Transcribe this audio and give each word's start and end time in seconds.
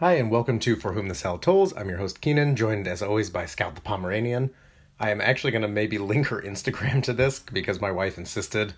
Hi, 0.00 0.12
and 0.12 0.30
welcome 0.30 0.60
to 0.60 0.76
For 0.76 0.92
Whom 0.92 1.08
the 1.08 1.14
Cell 1.16 1.38
Tolls. 1.38 1.76
I'm 1.76 1.88
your 1.88 1.98
host, 1.98 2.20
Keenan, 2.20 2.54
joined 2.54 2.86
as 2.86 3.02
always 3.02 3.30
by 3.30 3.46
Scout 3.46 3.74
the 3.74 3.80
Pomeranian. 3.80 4.50
I 5.00 5.10
am 5.10 5.20
actually 5.20 5.50
going 5.50 5.62
to 5.62 5.66
maybe 5.66 5.98
link 5.98 6.28
her 6.28 6.40
Instagram 6.40 7.02
to 7.02 7.12
this 7.12 7.40
because 7.40 7.80
my 7.80 7.90
wife 7.90 8.16
insisted 8.16 8.74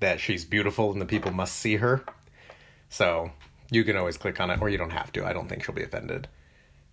that 0.00 0.20
she's 0.20 0.44
beautiful 0.44 0.92
and 0.92 1.00
the 1.00 1.06
people 1.06 1.30
must 1.30 1.56
see 1.56 1.76
her. 1.76 2.04
So 2.90 3.30
you 3.70 3.82
can 3.82 3.96
always 3.96 4.18
click 4.18 4.40
on 4.40 4.50
it, 4.50 4.60
or 4.60 4.68
you 4.68 4.76
don't 4.76 4.90
have 4.90 5.10
to. 5.12 5.24
I 5.24 5.32
don't 5.32 5.48
think 5.48 5.64
she'll 5.64 5.74
be 5.74 5.84
offended. 5.84 6.28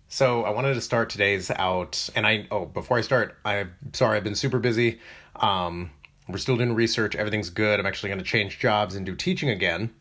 So 0.08 0.44
I 0.44 0.50
wanted 0.52 0.72
to 0.72 0.80
start 0.80 1.10
today's 1.10 1.50
out, 1.50 2.08
and 2.16 2.26
I 2.26 2.48
oh 2.50 2.64
before 2.64 2.96
I 2.96 3.02
start, 3.02 3.36
I'm 3.44 3.74
sorry 3.92 4.16
I've 4.16 4.24
been 4.24 4.36
super 4.36 4.58
busy. 4.58 5.00
Um, 5.34 5.90
we're 6.30 6.38
still 6.38 6.56
doing 6.56 6.72
research. 6.74 7.14
Everything's 7.14 7.50
good. 7.50 7.78
I'm 7.78 7.84
actually 7.84 8.08
going 8.08 8.20
to 8.20 8.24
change 8.24 8.58
jobs 8.58 8.94
and 8.94 9.04
do 9.04 9.14
teaching 9.14 9.50
again. 9.50 9.92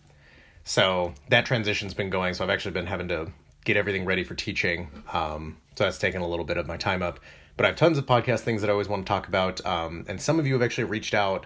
So 0.63 1.13
that 1.27 1.45
transition's 1.45 1.93
been 1.93 2.09
going. 2.09 2.35
So 2.35 2.45
I've 2.45 2.49
actually 2.49 2.71
been 2.71 2.87
having 2.87 3.09
to 3.09 3.34
get 3.65 3.75
everything 3.75 4.05
ready 4.05 4.23
for 4.23 4.35
teaching. 4.35 4.89
Um, 5.11 5.57
so 5.75 5.83
that's 5.83 5.97
taken 5.97 6.21
a 6.21 6.27
little 6.27 6.45
bit 6.45 6.57
of 6.57 6.65
my 6.65 6.77
time 6.77 7.03
up. 7.03 7.19
But 7.57 7.65
I 7.65 7.69
have 7.69 7.77
tons 7.77 7.97
of 7.97 8.05
podcast 8.05 8.41
things 8.41 8.61
that 8.61 8.69
I 8.69 8.73
always 8.73 8.87
want 8.87 9.05
to 9.05 9.09
talk 9.09 9.27
about. 9.27 9.65
Um, 9.65 10.05
and 10.07 10.21
some 10.21 10.39
of 10.39 10.47
you 10.47 10.53
have 10.53 10.61
actually 10.61 10.85
reached 10.85 11.13
out 11.13 11.45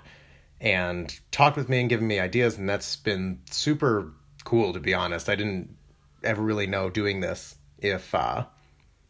and 0.62 1.18
talked 1.32 1.58
with 1.58 1.70
me 1.70 1.80
and 1.80 1.90
given 1.90 2.08
me 2.08 2.20
ideas, 2.20 2.58
and 2.58 2.68
that's 2.68 2.96
been 2.96 3.42
super 3.50 4.14
cool 4.44 4.74
to 4.74 4.80
be 4.80 4.94
honest. 4.94 5.30
I 5.30 5.36
didn't 5.36 5.76
ever 6.24 6.42
really 6.42 6.68
know 6.68 6.90
doing 6.90 7.22
this 7.22 7.56
if 7.78 8.14
uh, 8.14 8.46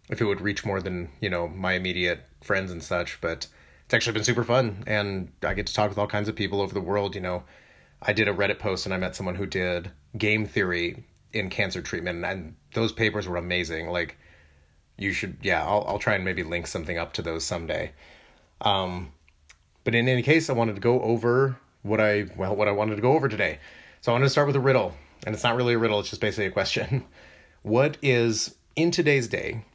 if 0.10 0.22
it 0.22 0.26
would 0.26 0.42
reach 0.42 0.66
more 0.66 0.82
than 0.82 1.10
you 1.22 1.30
know 1.30 1.48
my 1.48 1.74
immediate 1.74 2.22
friends 2.42 2.72
and 2.72 2.84
such, 2.84 3.20
but 3.22 3.48
it's 3.86 3.94
actually 3.94 4.14
been 4.14 4.24
super 4.24 4.44
fun, 4.44 4.84
and 4.86 5.32
I 5.42 5.54
get 5.54 5.68
to 5.68 5.74
talk 5.74 5.90
with 5.90 5.98
all 5.98 6.08
kinds 6.08 6.30
of 6.30 6.36
people 6.36 6.62
over 6.62 6.74
the 6.74 6.82
world. 6.82 7.16
You 7.16 7.22
know, 7.22 7.44
I 8.02 8.14
did 8.14 8.28
a 8.28 8.34
Reddit 8.34 8.60
post 8.60 8.86
and 8.86 8.94
I 8.94 8.98
met 8.98 9.16
someone 9.16 9.36
who 9.36 9.46
did 9.46 9.92
game 10.18 10.46
theory 10.46 11.06
in 11.34 11.50
cancer 11.50 11.82
treatment, 11.82 12.24
and 12.24 12.56
those 12.74 12.92
papers 12.92 13.28
were 13.28 13.38
amazing. 13.38 13.90
Like, 13.90 14.18
you 14.98 15.14
should, 15.14 15.38
yeah, 15.42 15.64
I'll 15.64 15.86
I'll 15.88 16.00
try 16.00 16.16
and 16.16 16.26
maybe 16.26 16.44
link 16.44 16.68
something 16.68 16.98
up 16.98 17.14
to 17.14 17.22
those 17.22 17.46
someday. 17.46 17.92
Um, 18.62 19.12
but 19.84 19.96
in 19.96 20.08
any 20.08 20.22
case, 20.22 20.50
I 20.50 20.54
wanted 20.54 20.76
to 20.76 20.82
go 20.82 21.02
over 21.02 21.58
what 21.82 22.02
I 22.02 22.26
well 22.36 22.56
what 22.56 22.68
I 22.68 22.72
wanted 22.72 22.96
to 22.96 23.02
go 23.02 23.14
over 23.14 23.28
today. 23.28 23.60
So 24.02 24.12
I 24.12 24.14
wanted 24.14 24.26
to 24.26 24.30
start 24.30 24.48
with 24.48 24.56
a 24.56 24.62
riddle, 24.62 24.94
and 25.26 25.34
it's 25.34 25.44
not 25.44 25.56
really 25.56 25.74
a 25.74 25.80
riddle; 25.80 26.00
it's 26.00 26.10
just 26.10 26.22
basically 26.22 26.48
a 26.48 26.52
question. 26.52 27.06
What 27.62 27.98
is 28.02 28.56
in 28.78 28.90
today's 28.90 29.28
day? 29.28 29.66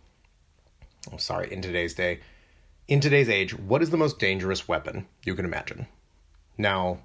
Oh, 1.12 1.18
sorry, 1.18 1.52
in 1.52 1.60
today's 1.60 1.92
day, 1.92 2.20
in 2.88 2.98
today's 2.98 3.28
age, 3.28 3.54
what 3.58 3.82
is 3.82 3.90
the 3.90 3.98
most 3.98 4.18
dangerous 4.18 4.66
weapon 4.66 5.06
you 5.22 5.34
can 5.34 5.44
imagine? 5.44 5.86
Now, 6.56 7.00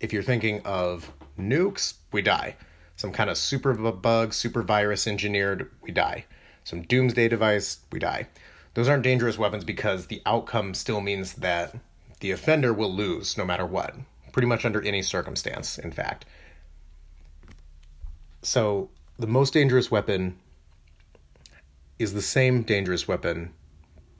if 0.00 0.12
you're 0.12 0.24
thinking 0.24 0.60
of 0.64 1.12
nukes, 1.38 1.94
we 2.10 2.20
die 2.20 2.56
some 2.96 3.12
kind 3.12 3.28
of 3.30 3.36
super 3.36 3.74
bug, 3.74 4.32
super 4.32 4.62
virus 4.62 5.06
engineered, 5.06 5.70
we 5.82 5.90
die. 5.90 6.24
Some 6.64 6.82
doomsday 6.82 7.28
device, 7.28 7.78
we 7.90 7.98
die. 7.98 8.28
Those 8.74 8.88
aren't 8.88 9.02
dangerous 9.02 9.38
weapons 9.38 9.64
because 9.64 10.06
the 10.06 10.22
outcome 10.26 10.74
still 10.74 11.00
means 11.00 11.34
that 11.34 11.74
the 12.20 12.30
offender 12.30 12.72
will 12.72 12.92
lose 12.92 13.36
no 13.36 13.44
matter 13.44 13.66
what, 13.66 13.94
pretty 14.32 14.48
much 14.48 14.64
under 14.64 14.82
any 14.82 15.02
circumstance, 15.02 15.78
in 15.78 15.92
fact. 15.92 16.24
So, 18.42 18.90
the 19.18 19.26
most 19.26 19.52
dangerous 19.52 19.90
weapon 19.90 20.38
is 21.98 22.14
the 22.14 22.22
same 22.22 22.62
dangerous 22.62 23.06
weapon 23.06 23.52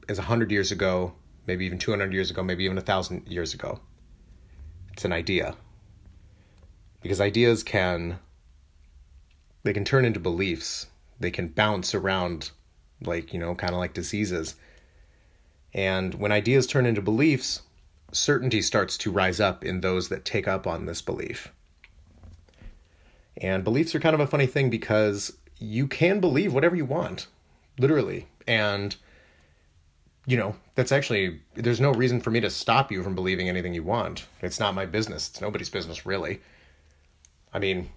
as 0.09 0.19
100 0.19 0.51
years 0.51 0.71
ago, 0.71 1.15
maybe 1.47 1.67
even 1.67 1.79
200 1.79 2.13
years 2.13 2.31
ago, 2.31 2.43
maybe 2.43 2.65
even 2.65 2.77
1,000 2.77 3.27
years 3.27 3.55
ago. 3.55 3.81
It's 4.93 5.05
an 5.05 5.13
idea. 5.13 5.57
Because 7.03 7.21
ideas 7.21 7.63
can 7.63 8.19
they 9.65 9.73
can 9.73 9.85
turn 9.85 10.05
into 10.05 10.21
beliefs. 10.21 10.87
They 11.19 11.31
can 11.31 11.49
bounce 11.49 11.95
around 11.95 12.51
like, 13.01 13.33
you 13.33 13.41
know, 13.41 13.55
kind 13.55 13.73
of 13.73 13.79
like 13.79 13.95
diseases. 13.95 14.55
And 15.73 16.15
when 16.15 16.31
ideas 16.31 16.67
turn 16.67 16.87
into 16.87 17.03
beliefs, 17.03 17.63
certainty 18.13 18.63
starts 18.63 18.97
to 18.99 19.11
rise 19.11 19.41
up 19.41 19.65
in 19.65 19.81
those 19.81 20.09
that 20.11 20.25
take 20.25 20.47
up 20.47 20.67
on 20.67 20.87
this 20.87 21.03
belief. 21.03 21.51
And 23.39 23.65
beliefs 23.65 23.95
are 23.95 24.01
kind 24.01 24.15
of 24.15 24.21
a 24.21 24.27
funny 24.27 24.47
thing 24.47 24.71
because 24.71 25.37
you 25.59 25.89
can 25.89 26.21
believe 26.21 26.55
whatever 26.55 26.77
you 26.77 26.85
want, 26.85 27.27
literally. 27.79 28.29
And, 28.47 28.95
you 30.27 30.37
know, 30.37 30.55
that's 30.77 30.93
actually, 30.93 31.41
there's 31.55 31.81
no 31.81 31.93
reason 31.93 32.21
for 32.21 32.31
me 32.31 32.41
to 32.41 32.51
stop 32.51 32.93
you 32.93 33.03
from 33.03 33.17
believing 33.17 33.49
anything 33.49 33.75
you 33.75 33.83
want. 33.83 34.27
It's 34.43 34.61
not 34.61 34.75
my 34.75 34.87
business. 34.87 35.31
It's 35.31 35.41
nobody's 35.41 35.71
business, 35.71 36.07
really. 36.07 36.41
I 37.53 37.59
mean, 37.59 37.91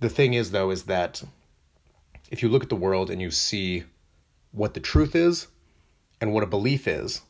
the 0.00 0.08
thing 0.08 0.34
is, 0.34 0.50
though, 0.50 0.70
is 0.70 0.84
that 0.84 1.22
if 2.30 2.42
you 2.42 2.48
look 2.48 2.62
at 2.62 2.68
the 2.68 2.76
world 2.76 3.10
and 3.10 3.20
you 3.20 3.30
see 3.30 3.84
what 4.52 4.74
the 4.74 4.80
truth 4.80 5.14
is 5.14 5.48
and 6.20 6.32
what 6.32 6.44
a 6.44 6.48
belief 6.48 6.86
is, 6.86 7.22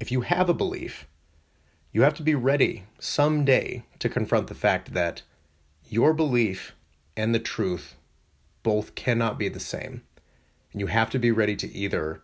if 0.00 0.12
you 0.12 0.22
have 0.22 0.48
a 0.48 0.54
belief, 0.54 1.06
you 1.92 2.02
have 2.02 2.14
to 2.14 2.22
be 2.22 2.34
ready 2.34 2.84
someday 2.98 3.84
to 3.98 4.08
confront 4.08 4.48
the 4.48 4.54
fact 4.54 4.92
that 4.94 5.22
your 5.88 6.12
belief 6.12 6.74
and 7.16 7.34
the 7.34 7.38
truth 7.38 7.94
both 8.62 8.94
cannot 8.94 9.38
be 9.38 9.48
the 9.48 9.60
same. 9.60 10.02
And 10.72 10.80
you 10.80 10.88
have 10.88 11.10
to 11.10 11.18
be 11.18 11.30
ready 11.30 11.54
to 11.56 11.72
either 11.72 12.20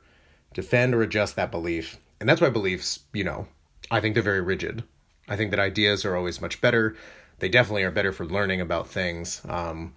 defend 0.54 0.94
or 0.94 1.02
adjust 1.02 1.36
that 1.36 1.52
belief. 1.52 1.98
And 2.18 2.28
that's 2.28 2.40
why 2.40 2.50
beliefs, 2.50 3.00
you 3.12 3.22
know, 3.22 3.46
I 3.90 4.00
think 4.00 4.14
they're 4.14 4.22
very 4.22 4.40
rigid. 4.40 4.82
I 5.28 5.36
think 5.36 5.52
that 5.52 5.60
ideas 5.60 6.04
are 6.04 6.16
always 6.16 6.40
much 6.40 6.60
better 6.60 6.96
they 7.40 7.48
definitely 7.48 7.82
are 7.82 7.90
better 7.90 8.12
for 8.12 8.24
learning 8.24 8.60
about 8.60 8.88
things. 8.88 9.42
Um, 9.48 9.94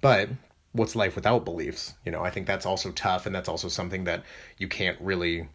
but 0.00 0.28
what's 0.72 0.96
life 0.96 1.14
without 1.14 1.44
beliefs? 1.44 1.94
You 2.04 2.12
know, 2.12 2.22
I 2.22 2.30
think 2.30 2.46
that's 2.46 2.66
also 2.66 2.92
tough, 2.92 3.26
and 3.26 3.34
that's 3.34 3.48
also 3.48 3.68
something 3.68 4.04
that 4.04 4.24
you 4.58 4.68
can't 4.68 5.00
really 5.00 5.48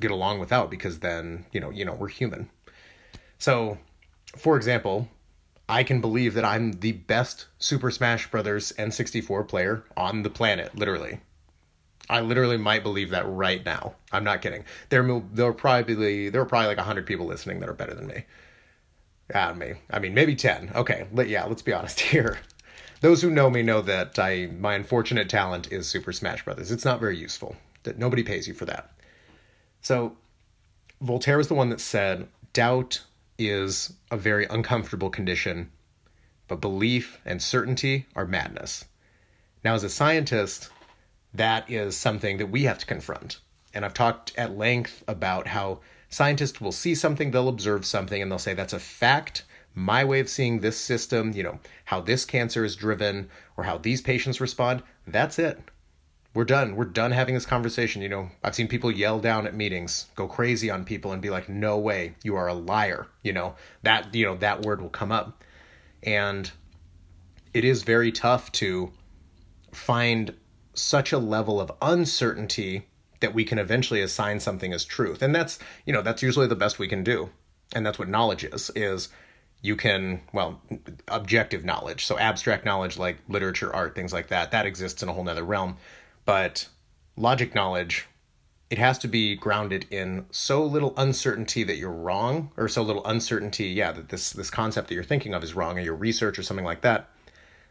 get 0.00 0.10
along 0.10 0.40
without 0.40 0.70
because 0.70 0.98
then 1.00 1.46
you 1.52 1.60
know, 1.60 1.70
you 1.70 1.84
know, 1.84 1.94
we're 1.94 2.08
human. 2.08 2.50
So, 3.38 3.78
for 4.36 4.56
example, 4.56 5.08
I 5.68 5.82
can 5.82 6.00
believe 6.00 6.34
that 6.34 6.44
I'm 6.44 6.72
the 6.72 6.92
best 6.92 7.46
Super 7.58 7.90
Smash 7.90 8.30
Brothers 8.30 8.72
N64 8.78 9.48
player 9.48 9.84
on 9.96 10.22
the 10.22 10.30
planet, 10.30 10.76
literally. 10.76 11.20
I 12.08 12.20
literally 12.20 12.58
might 12.58 12.82
believe 12.82 13.10
that 13.10 13.26
right 13.26 13.64
now. 13.64 13.94
I'm 14.12 14.24
not 14.24 14.42
kidding. 14.42 14.64
There, 14.90 15.22
there 15.32 15.46
are 15.46 15.54
probably 15.54 16.28
there 16.28 16.42
are 16.42 16.46
probably 16.46 16.68
like 16.68 16.78
hundred 16.78 17.06
people 17.06 17.26
listening 17.26 17.60
that 17.60 17.68
are 17.68 17.74
better 17.74 17.94
than 17.94 18.06
me. 18.06 18.24
Yeah, 19.30 19.52
me. 19.54 19.74
I 19.90 19.98
mean, 19.98 20.14
maybe 20.14 20.34
10. 20.34 20.72
Okay, 20.74 21.06
but 21.12 21.28
yeah, 21.28 21.44
let's 21.44 21.62
be 21.62 21.72
honest 21.72 22.00
here. 22.12 22.38
Those 23.00 23.22
who 23.22 23.30
know 23.30 23.50
me 23.50 23.62
know 23.62 23.82
that 23.82 24.18
I 24.18 24.48
my 24.58 24.74
unfortunate 24.74 25.28
talent 25.28 25.70
is 25.70 25.86
Super 25.86 26.12
Smash 26.12 26.44
Brothers. 26.44 26.70
It's 26.70 26.84
not 26.84 27.00
very 27.00 27.16
useful. 27.16 27.56
That 27.82 27.98
nobody 27.98 28.22
pays 28.22 28.48
you 28.48 28.54
for 28.54 28.64
that. 28.64 28.90
So, 29.82 30.16
Voltaire 31.02 31.36
was 31.36 31.48
the 31.48 31.54
one 31.54 31.68
that 31.68 31.80
said, 31.80 32.28
"Doubt 32.54 33.02
is 33.36 33.92
a 34.10 34.16
very 34.16 34.46
uncomfortable 34.46 35.10
condition, 35.10 35.70
but 36.48 36.62
belief 36.62 37.20
and 37.26 37.42
certainty 37.42 38.06
are 38.16 38.26
madness." 38.26 38.86
Now, 39.62 39.74
as 39.74 39.84
a 39.84 39.90
scientist, 39.90 40.70
that 41.34 41.68
is 41.70 41.96
something 41.96 42.38
that 42.38 42.46
we 42.50 42.62
have 42.62 42.78
to 42.78 42.86
confront. 42.86 43.40
And 43.74 43.84
I've 43.84 43.92
talked 43.92 44.32
at 44.38 44.56
length 44.56 45.02
about 45.08 45.48
how 45.48 45.80
scientists 46.14 46.60
will 46.60 46.70
see 46.70 46.94
something, 46.94 47.32
they'll 47.32 47.48
observe 47.48 47.84
something, 47.84 48.22
and 48.22 48.30
they'll 48.30 48.38
say, 48.38 48.54
that's 48.54 48.72
a 48.72 48.78
fact. 48.78 49.44
My 49.74 50.04
way 50.04 50.20
of 50.20 50.28
seeing 50.28 50.60
this 50.60 50.78
system, 50.78 51.32
you 51.32 51.42
know, 51.42 51.58
how 51.86 52.00
this 52.00 52.24
cancer 52.24 52.64
is 52.64 52.76
driven 52.76 53.28
or 53.56 53.64
how 53.64 53.78
these 53.78 54.00
patients 54.00 54.40
respond, 54.40 54.84
that's 55.08 55.40
it. 55.40 55.60
We're 56.32 56.44
done. 56.44 56.76
We're 56.76 56.84
done 56.84 57.10
having 57.10 57.34
this 57.34 57.46
conversation. 57.46 58.00
You 58.00 58.08
know, 58.08 58.30
I've 58.44 58.54
seen 58.54 58.68
people 58.68 58.92
yell 58.92 59.18
down 59.18 59.44
at 59.48 59.56
meetings, 59.56 60.06
go 60.14 60.28
crazy 60.28 60.70
on 60.70 60.84
people, 60.84 61.10
and 61.10 61.20
be 61.20 61.30
like, 61.30 61.48
no 61.48 61.78
way, 61.78 62.14
you 62.22 62.36
are 62.36 62.46
a 62.46 62.54
liar. 62.54 63.08
You 63.24 63.32
know, 63.32 63.56
that, 63.82 64.14
you 64.14 64.24
know, 64.24 64.36
that 64.36 64.62
word 64.62 64.80
will 64.80 64.90
come 64.90 65.10
up. 65.10 65.42
And 66.04 66.48
it 67.52 67.64
is 67.64 67.82
very 67.82 68.12
tough 68.12 68.52
to 68.52 68.92
find 69.72 70.32
such 70.74 71.10
a 71.10 71.18
level 71.18 71.60
of 71.60 71.72
uncertainty 71.82 72.86
that 73.24 73.32
we 73.32 73.44
can 73.44 73.58
eventually 73.58 74.02
assign 74.02 74.38
something 74.38 74.74
as 74.74 74.84
truth. 74.84 75.22
And 75.22 75.34
that's, 75.34 75.58
you 75.86 75.94
know, 75.94 76.02
that's 76.02 76.22
usually 76.22 76.46
the 76.46 76.54
best 76.54 76.78
we 76.78 76.88
can 76.88 77.02
do. 77.02 77.30
And 77.74 77.86
that's 77.86 77.98
what 77.98 78.08
knowledge 78.08 78.44
is, 78.44 78.70
is 78.76 79.08
you 79.62 79.76
can, 79.76 80.20
well, 80.34 80.60
objective 81.08 81.64
knowledge. 81.64 82.04
So 82.04 82.18
abstract 82.18 82.66
knowledge 82.66 82.98
like 82.98 83.16
literature, 83.26 83.74
art, 83.74 83.94
things 83.94 84.12
like 84.12 84.28
that, 84.28 84.50
that 84.50 84.66
exists 84.66 85.02
in 85.02 85.08
a 85.08 85.14
whole 85.14 85.24
nother 85.24 85.42
realm. 85.42 85.78
But 86.26 86.68
logic 87.16 87.54
knowledge, 87.54 88.06
it 88.68 88.76
has 88.76 88.98
to 88.98 89.08
be 89.08 89.36
grounded 89.36 89.86
in 89.90 90.26
so 90.30 90.62
little 90.62 90.92
uncertainty 90.98 91.64
that 91.64 91.78
you're 91.78 91.90
wrong, 91.90 92.50
or 92.58 92.68
so 92.68 92.82
little 92.82 93.06
uncertainty, 93.06 93.68
yeah, 93.68 93.92
that 93.92 94.10
this 94.10 94.32
this 94.32 94.50
concept 94.50 94.88
that 94.88 94.94
you're 94.94 95.02
thinking 95.02 95.32
of 95.32 95.42
is 95.42 95.54
wrong, 95.54 95.78
or 95.78 95.82
your 95.82 95.94
research 95.94 96.38
or 96.38 96.42
something 96.42 96.64
like 96.64 96.82
that, 96.82 97.08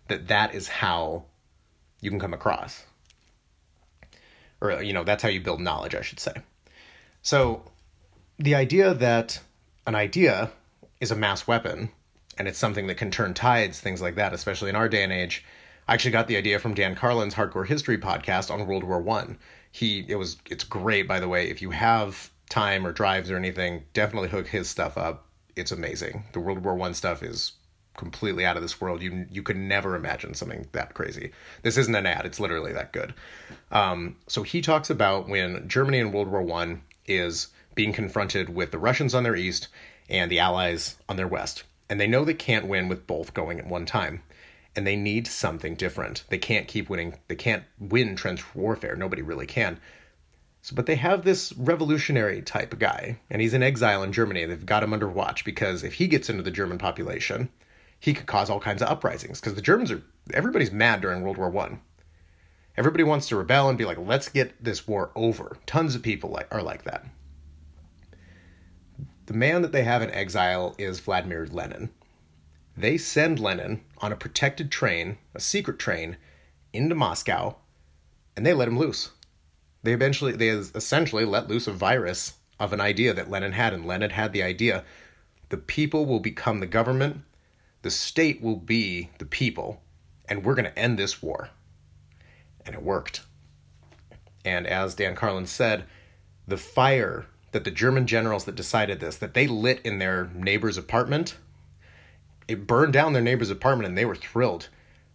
that 0.08 0.28
that 0.30 0.56
is 0.56 0.68
how 0.68 1.26
you 2.02 2.10
can 2.10 2.20
come 2.20 2.34
across 2.34 2.86
or 4.64 4.82
you 4.82 4.94
know 4.94 5.04
that's 5.04 5.22
how 5.22 5.30
you 5.30 5.42
build 5.42 5.60
knowledge 5.62 5.94
i 5.94 6.02
should 6.02 6.20
say 6.20 6.34
so 7.22 7.64
the 8.40 8.56
idea 8.56 8.94
that 8.94 9.40
an 9.86 9.94
idea 9.94 10.50
is 11.00 11.12
a 11.12 11.16
mass 11.16 11.46
weapon 11.46 11.90
and 12.38 12.48
it's 12.48 12.58
something 12.58 12.88
that 12.88 12.98
can 12.98 13.12
turn 13.12 13.34
tides 13.34 13.80
things 13.80 14.02
like 14.02 14.16
that 14.16 14.34
especially 14.34 14.70
in 14.70 14.76
our 14.76 14.90
day 14.90 15.04
and 15.04 15.14
age 15.14 15.44
I 15.88 15.94
actually 15.94 16.12
got 16.12 16.28
the 16.28 16.38
idea 16.38 16.60
from 16.60 16.74
Dan 16.74 16.96
Carlin's 16.96 17.36
Hardcore 17.36 17.68
History 17.68 17.98
podcast 17.98 18.50
on 18.50 18.66
World 18.66 18.84
War 18.84 19.02
One. 19.02 19.38
He 19.72 20.06
it 20.08 20.16
was 20.16 20.38
it's 20.50 20.64
great 20.64 21.08
by 21.08 21.20
the 21.20 21.28
way. 21.28 21.50
If 21.50 21.62
you 21.62 21.72
have 21.72 22.32
time 22.50 22.88
or 22.88 22.94
drives 22.94 23.30
or 23.30 23.36
anything, 23.36 23.84
definitely 23.94 24.30
hook 24.30 24.48
his 24.48 24.70
stuff 24.70 24.98
up. 24.98 25.28
It's 25.56 25.72
amazing. 25.72 26.24
The 26.32 26.40
World 26.40 26.64
War 26.64 26.76
One 26.76 26.94
stuff 26.94 27.22
is 27.22 27.54
completely 27.96 28.46
out 28.46 28.56
of 28.56 28.62
this 28.62 28.82
world. 28.82 29.02
You 29.02 29.26
you 29.32 29.44
could 29.44 29.58
never 29.58 29.96
imagine 29.96 30.34
something 30.34 30.68
that 30.72 30.94
crazy. 30.94 31.32
This 31.62 31.78
isn't 31.78 31.96
an 31.96 32.06
ad. 32.06 32.26
It's 32.26 32.40
literally 32.40 32.74
that 32.74 32.94
good. 32.94 33.14
Um, 33.72 34.18
so 34.28 34.44
he 34.44 34.62
talks 34.62 34.90
about 34.90 35.30
when 35.30 35.68
Germany 35.68 36.00
in 36.00 36.12
World 36.12 36.30
War 36.30 36.42
One 36.42 36.82
is 37.06 37.50
being 37.76 37.94
confronted 37.94 38.50
with 38.50 38.72
the 38.72 38.80
Russians 38.80 39.14
on 39.16 39.24
their 39.24 39.36
east 39.36 39.68
and 40.10 40.30
the 40.30 40.40
Allies 40.40 40.98
on 41.10 41.16
their 41.16 41.28
west, 41.28 41.64
and 41.90 42.00
they 42.00 42.08
know 42.08 42.24
they 42.24 42.34
can't 42.34 42.68
win 42.68 42.88
with 42.88 43.08
both 43.08 43.34
going 43.34 43.60
at 43.60 43.68
one 43.68 43.86
time, 43.86 44.22
and 44.76 44.86
they 44.86 44.96
need 44.96 45.28
something 45.28 45.76
different. 45.76 46.24
They 46.30 46.38
can't 46.38 46.68
keep 46.68 46.90
winning. 46.90 47.16
They 47.28 47.36
can't 47.36 47.64
win 47.80 48.16
trench 48.16 48.44
warfare. 48.56 48.96
Nobody 48.96 49.22
really 49.22 49.48
can. 49.48 49.80
So, 50.62 50.76
but 50.76 50.86
they 50.86 50.96
have 50.96 51.24
this 51.24 51.52
revolutionary 51.58 52.42
type 52.42 52.80
guy, 52.80 53.20
and 53.30 53.42
he's 53.42 53.54
in 53.54 53.62
exile 53.62 54.02
in 54.02 54.14
Germany. 54.14 54.46
They've 54.46 54.66
got 54.66 54.82
him 54.82 54.94
under 54.94 55.10
watch 55.10 55.44
because 55.44 55.84
if 55.84 55.96
he 55.96 56.08
gets 56.08 56.30
into 56.30 56.42
the 56.42 56.52
German 56.52 56.78
population, 56.78 57.50
he 58.04 58.14
could 58.14 58.26
cause 58.26 58.50
all 58.50 58.60
kinds 58.60 58.82
of 58.82 58.90
uprisings 58.90 59.40
because 59.40 59.56
the 59.56 59.62
Germans 59.62 59.90
are 59.90 60.04
everybody's 60.34 60.74
mad 60.74 61.00
during 61.00 61.22
World 61.22 61.38
War 61.38 61.50
One. 61.50 61.80
Everybody 62.76 63.06
wants 63.06 63.30
to 63.30 63.38
rebel 63.38 63.70
and 63.70 63.78
be 63.78 63.86
like, 63.86 63.98
let's 63.98 64.28
get 64.28 64.62
this 64.62 64.86
war 64.86 65.12
over. 65.16 65.56
Tons 65.66 65.96
of 65.96 66.02
people 66.02 66.30
like, 66.30 66.54
are 66.54 66.62
like 66.62 66.84
that. 66.84 67.06
The 69.28 69.34
man 69.34 69.62
that 69.62 69.72
they 69.72 69.84
have 69.84 70.02
in 70.02 70.12
exile 70.12 70.76
is 70.78 71.00
Vladimir 71.00 71.48
Lenin. 71.50 71.92
They 72.76 72.98
send 72.98 73.40
Lenin 73.40 73.86
on 74.00 74.12
a 74.12 74.18
protected 74.18 74.70
train, 74.70 75.18
a 75.34 75.40
secret 75.40 75.80
train, 75.80 76.18
into 76.74 76.96
Moscow, 76.96 77.56
and 78.36 78.46
they 78.46 78.54
let 78.54 78.68
him 78.68 78.78
loose. 78.78 79.12
They 79.82 79.94
eventually, 79.94 80.34
they 80.34 80.50
essentially 80.50 81.24
let 81.24 81.48
loose 81.48 81.68
a 81.68 81.72
virus 81.72 82.34
of 82.60 82.74
an 82.74 82.82
idea 82.82 83.14
that 83.14 83.30
Lenin 83.30 83.54
had, 83.54 83.74
and 83.74 83.88
Lenin 83.88 84.10
had 84.10 84.34
the 84.34 84.44
idea: 84.44 84.84
the 85.48 85.58
people 85.58 86.06
will 86.06 86.20
become 86.20 86.60
the 86.60 86.68
government, 86.68 87.22
the 87.84 87.92
state 87.92 88.42
will 88.42 88.56
be 88.56 89.10
the 89.20 89.26
people, 89.26 89.82
and 90.28 90.44
we're 90.44 90.56
going 90.56 90.66
to 90.66 90.80
end 90.80 90.98
this 90.98 91.22
war. 91.22 91.50
And 92.66 92.74
it 92.74 92.82
worked. 92.82 93.22
And 94.46 94.66
as 94.66 94.96
Dan 94.96 95.16
Carlin 95.16 95.46
said, 95.46 95.84
the 96.48 96.58
fire 96.58 97.26
that 97.52 97.66
the 97.66 97.72
German 97.72 98.08
generals 98.08 98.46
that 98.46 98.56
decided 98.56 99.00
this, 99.00 99.18
that 99.18 99.34
they 99.34 99.48
lit 99.48 99.82
in 99.84 100.00
their 100.00 100.30
neighbor's 100.34 100.78
apartment, 100.78 101.36
it 102.48 102.66
burned 102.66 102.94
down 102.94 103.14
their 103.14 103.22
neighbor's 103.22 103.52
apartment 103.52 103.88
and 103.88 103.98
they 103.98 104.06
were 104.06 104.16
thrilled. 104.16 104.70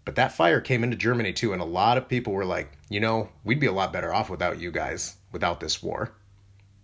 But 0.05 0.15
that 0.17 0.33
fire 0.33 0.61
came 0.61 0.85
into 0.85 0.97
Germany 0.97 1.33
too, 1.33 1.53
and 1.53 1.61
a 1.61 1.67
lot 1.67 1.99
of 1.99 2.09
people 2.09 2.33
were 2.33 2.45
like, 2.45 2.71
you 2.89 3.01
know, 3.01 3.31
we'd 3.45 3.61
be 3.61 3.67
a 3.67 3.73
lot 3.73 3.93
better 3.93 4.13
off 4.13 4.31
without 4.31 4.59
you 4.59 4.71
guys, 4.71 5.17
without 5.33 5.61
this 5.61 5.83
war. 5.83 6.13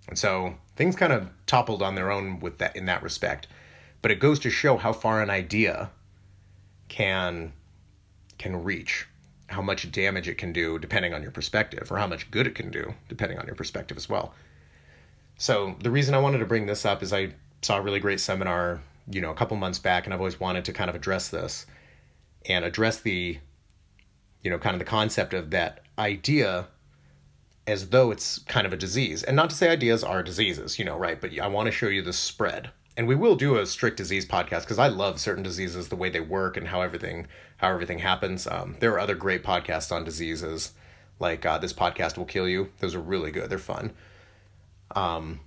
And 0.08 0.18
so 0.18 0.54
things 0.76 0.96
kind 0.96 1.12
of 1.12 1.28
toppled 1.46 1.82
on 1.82 1.94
their 1.94 2.10
own 2.10 2.40
with 2.40 2.58
that 2.58 2.74
in 2.74 2.86
that 2.86 3.02
respect 3.02 3.48
but 4.04 4.10
it 4.10 4.20
goes 4.20 4.38
to 4.38 4.50
show 4.50 4.76
how 4.76 4.92
far 4.92 5.22
an 5.22 5.30
idea 5.30 5.90
can 6.88 7.54
can 8.36 8.62
reach 8.62 9.06
how 9.46 9.62
much 9.62 9.90
damage 9.92 10.28
it 10.28 10.36
can 10.36 10.52
do 10.52 10.78
depending 10.78 11.14
on 11.14 11.22
your 11.22 11.30
perspective 11.30 11.90
or 11.90 11.96
how 11.96 12.06
much 12.06 12.30
good 12.30 12.46
it 12.46 12.54
can 12.54 12.70
do 12.70 12.92
depending 13.08 13.38
on 13.38 13.46
your 13.46 13.54
perspective 13.54 13.96
as 13.96 14.06
well. 14.06 14.34
So 15.38 15.74
the 15.82 15.90
reason 15.90 16.14
i 16.14 16.18
wanted 16.18 16.40
to 16.40 16.44
bring 16.44 16.66
this 16.66 16.84
up 16.84 17.02
is 17.02 17.14
i 17.14 17.32
saw 17.62 17.78
a 17.78 17.80
really 17.80 17.98
great 17.98 18.20
seminar 18.20 18.82
you 19.10 19.22
know 19.22 19.30
a 19.30 19.34
couple 19.34 19.56
months 19.56 19.78
back 19.78 20.04
and 20.04 20.12
i've 20.12 20.20
always 20.20 20.38
wanted 20.38 20.66
to 20.66 20.74
kind 20.74 20.90
of 20.90 20.94
address 20.94 21.30
this 21.30 21.64
and 22.44 22.62
address 22.62 23.00
the 23.00 23.38
you 24.42 24.50
know 24.50 24.58
kind 24.58 24.74
of 24.74 24.80
the 24.80 24.84
concept 24.98 25.32
of 25.32 25.48
that 25.48 25.80
idea 25.98 26.68
as 27.66 27.88
though 27.88 28.10
it's 28.10 28.40
kind 28.40 28.66
of 28.66 28.74
a 28.74 28.76
disease. 28.76 29.22
And 29.22 29.34
not 29.34 29.48
to 29.48 29.56
say 29.56 29.70
ideas 29.70 30.04
are 30.04 30.22
diseases 30.22 30.78
you 30.78 30.84
know 30.84 30.98
right 30.98 31.18
but 31.18 31.30
i 31.40 31.46
want 31.46 31.68
to 31.68 31.72
show 31.72 31.88
you 31.88 32.02
the 32.02 32.12
spread 32.12 32.70
and 32.96 33.08
we 33.08 33.14
will 33.14 33.34
do 33.34 33.56
a 33.56 33.66
strict 33.66 33.96
disease 33.96 34.26
podcast 34.26 34.60
because 34.60 34.78
I 34.78 34.88
love 34.88 35.20
certain 35.20 35.42
diseases, 35.42 35.88
the 35.88 35.96
way 35.96 36.10
they 36.10 36.20
work, 36.20 36.56
and 36.56 36.68
how 36.68 36.82
everything 36.82 37.26
how 37.56 37.70
everything 37.70 37.98
happens. 37.98 38.46
Um, 38.46 38.76
there 38.80 38.92
are 38.92 39.00
other 39.00 39.14
great 39.14 39.42
podcasts 39.42 39.90
on 39.90 40.04
diseases, 40.04 40.72
like 41.18 41.44
uh, 41.44 41.58
this 41.58 41.72
podcast 41.72 42.16
will 42.16 42.24
kill 42.24 42.48
you. 42.48 42.70
Those 42.78 42.94
are 42.94 43.00
really 43.00 43.30
good. 43.30 43.50
They're 43.50 43.58
fun. 43.58 43.92
Um, 44.94 45.40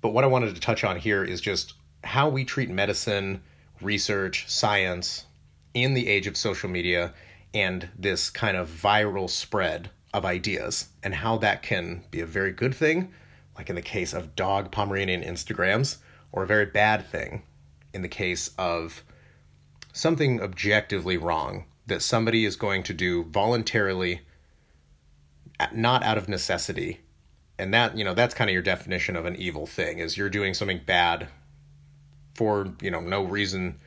but 0.00 0.10
what 0.10 0.24
I 0.24 0.28
wanted 0.28 0.54
to 0.54 0.60
touch 0.60 0.84
on 0.84 0.96
here 0.96 1.24
is 1.24 1.40
just 1.40 1.74
how 2.02 2.28
we 2.28 2.44
treat 2.44 2.68
medicine, 2.68 3.42
research, 3.80 4.48
science 4.48 5.26
in 5.72 5.94
the 5.94 6.08
age 6.08 6.26
of 6.26 6.36
social 6.36 6.68
media 6.68 7.14
and 7.52 7.88
this 7.98 8.30
kind 8.30 8.56
of 8.56 8.68
viral 8.68 9.30
spread 9.30 9.90
of 10.12 10.24
ideas, 10.24 10.88
and 11.02 11.14
how 11.14 11.36
that 11.38 11.62
can 11.62 12.02
be 12.10 12.20
a 12.20 12.26
very 12.26 12.52
good 12.52 12.74
thing, 12.74 13.12
like 13.56 13.68
in 13.68 13.76
the 13.76 13.82
case 13.82 14.12
of 14.12 14.34
dog 14.36 14.70
Pomeranian 14.70 15.22
Instagrams 15.22 15.98
or 16.34 16.42
a 16.42 16.46
very 16.48 16.66
bad 16.66 17.06
thing 17.06 17.44
in 17.92 18.02
the 18.02 18.08
case 18.08 18.50
of 18.58 19.04
something 19.92 20.42
objectively 20.42 21.16
wrong 21.16 21.64
that 21.86 22.02
somebody 22.02 22.44
is 22.44 22.56
going 22.56 22.82
to 22.82 22.92
do 22.92 23.22
voluntarily 23.26 24.20
not 25.72 26.02
out 26.02 26.18
of 26.18 26.28
necessity. 26.28 27.00
And 27.56 27.72
that 27.72 27.96
you 27.96 28.04
know 28.04 28.14
that's 28.14 28.34
kind 28.34 28.50
of 28.50 28.52
your 28.52 28.64
definition 28.64 29.14
of 29.14 29.26
an 29.26 29.36
evil 29.36 29.64
thing 29.64 30.00
is 30.00 30.16
you're 30.16 30.28
doing 30.28 30.54
something 30.54 30.80
bad 30.84 31.28
for 32.34 32.74
you 32.82 32.90
know 32.90 33.00
no 33.00 33.22
reason. 33.22 33.78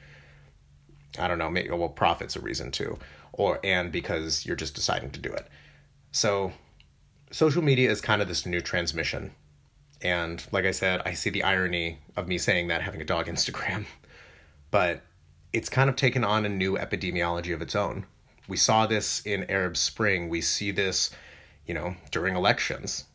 I 1.20 1.28
don't 1.28 1.38
know 1.38 1.50
maybe 1.50 1.70
well 1.70 1.90
profit's 1.90 2.38
a 2.38 2.40
reason 2.40 2.72
too 2.72 2.98
or 3.34 3.60
and 3.66 3.92
because 3.92 4.46
you're 4.46 4.56
just 4.56 4.74
deciding 4.74 5.12
to 5.12 5.20
do 5.20 5.34
it. 5.34 5.48
So 6.14 6.54
social 7.30 7.62
media 7.62 7.92
is 7.92 8.00
kind 8.00 8.22
of 8.22 8.30
this 8.30 8.46
new 8.46 8.62
transmission 8.62 9.34
and 10.02 10.46
like 10.52 10.66
I 10.66 10.72
said, 10.72 11.02
I 11.06 11.14
see 11.14 11.30
the 11.30 11.44
irony 11.44 12.00
of 12.16 12.28
me 12.28 12.38
saying 12.38 12.68
that 12.68 12.82
having 12.82 13.02
a 13.02 13.06
dog 13.06 13.26
Instagram. 13.28 13.86
But 14.72 15.02
it's 15.54 15.70
kind 15.70 15.90
of 15.90 15.96
taken 15.96 16.24
on 16.24 16.46
a 16.46 16.50
new 16.50 16.78
epidemiology 16.78 17.54
of 17.54 17.62
its 17.62 17.76
own. 17.76 18.06
We 18.48 18.58
saw 18.58 18.86
this 18.86 19.26
in 19.26 19.50
Arab 19.50 19.76
Spring. 19.78 20.30
We 20.30 20.42
see 20.42 20.72
this, 20.72 21.12
you 21.66 21.74
know, 21.74 21.96
during 22.12 22.36
elections. 22.36 23.06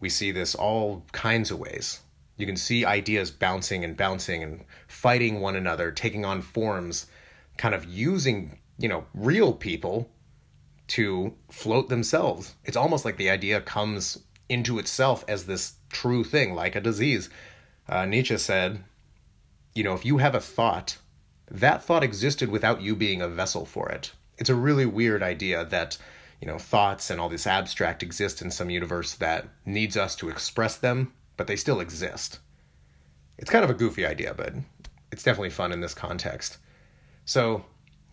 We 0.00 0.08
see 0.08 0.30
this 0.30 0.54
all 0.54 1.04
kinds 1.12 1.50
of 1.50 1.58
ways. 1.58 2.00
You 2.36 2.46
can 2.46 2.56
see 2.56 2.84
ideas 2.84 3.30
bouncing 3.30 3.84
and 3.84 3.96
bouncing 3.96 4.42
and 4.42 4.64
fighting 4.88 5.40
one 5.40 5.56
another, 5.56 5.92
taking 5.92 6.24
on 6.24 6.40
forms, 6.40 7.06
kind 7.58 7.74
of 7.74 7.84
using, 7.84 8.58
you 8.78 8.88
know, 8.88 9.04
real 9.12 9.52
people 9.52 10.10
to 10.88 11.34
float 11.50 11.88
themselves. 11.88 12.54
It's 12.64 12.76
almost 12.76 13.04
like 13.04 13.16
the 13.16 13.30
idea 13.30 13.60
comes 13.60 14.18
into 14.48 14.78
itself 14.78 15.24
as 15.28 15.44
this 15.44 15.74
true 15.90 16.24
thing, 16.24 16.54
like 16.54 16.74
a 16.74 16.80
disease. 16.80 17.28
Uh, 17.88 18.06
Nietzsche 18.06 18.38
said, 18.38 18.82
you 19.74 19.84
know, 19.84 19.94
if 19.94 20.04
you 20.04 20.18
have 20.18 20.34
a 20.34 20.40
thought, 20.40 20.98
that 21.50 21.82
thought 21.82 22.04
existed 22.04 22.50
without 22.50 22.80
you 22.80 22.94
being 22.96 23.20
a 23.20 23.28
vessel 23.28 23.66
for 23.66 23.88
it. 23.90 24.12
It's 24.38 24.50
a 24.50 24.54
really 24.54 24.86
weird 24.86 25.22
idea 25.22 25.64
that, 25.66 25.98
you 26.40 26.46
know, 26.46 26.58
thoughts 26.58 27.10
and 27.10 27.20
all 27.20 27.28
this 27.28 27.46
abstract 27.46 28.02
exist 28.02 28.40
in 28.40 28.50
some 28.50 28.70
universe 28.70 29.14
that 29.16 29.48
needs 29.66 29.96
us 29.96 30.16
to 30.16 30.30
express 30.30 30.76
them, 30.76 31.12
but 31.36 31.46
they 31.46 31.56
still 31.56 31.80
exist. 31.80 32.38
It's 33.36 33.50
kind 33.50 33.64
of 33.64 33.70
a 33.70 33.74
goofy 33.74 34.06
idea, 34.06 34.34
but 34.34 34.54
it's 35.12 35.22
definitely 35.22 35.50
fun 35.50 35.72
in 35.72 35.80
this 35.80 35.94
context. 35.94 36.58
So, 37.24 37.64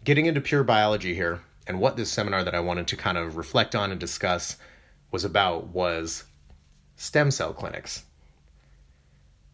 getting 0.03 0.25
into 0.25 0.41
pure 0.41 0.63
biology 0.63 1.13
here, 1.13 1.41
and 1.67 1.79
what 1.79 1.97
this 1.97 2.11
seminar 2.11 2.43
that 2.43 2.55
I 2.55 2.59
wanted 2.59 2.87
to 2.87 2.97
kind 2.97 3.17
of 3.17 3.35
reflect 3.35 3.75
on 3.75 3.91
and 3.91 3.99
discuss 3.99 4.57
was 5.11 5.25
about 5.25 5.67
was 5.67 6.23
stem 6.97 7.31
cell 7.31 7.53
clinics. 7.53 8.03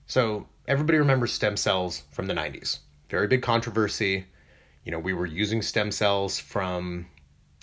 So, 0.07 0.47
everybody 0.67 0.97
remembers 0.97 1.33
stem 1.33 1.57
cells 1.57 2.03
from 2.11 2.27
the 2.27 2.33
90s. 2.33 2.79
Very 3.09 3.27
big 3.27 3.41
controversy. 3.41 4.25
You 4.85 4.91
know, 4.91 4.99
we 4.99 5.13
were 5.13 5.25
using 5.25 5.61
stem 5.61 5.91
cells 5.91 6.39
from 6.39 7.05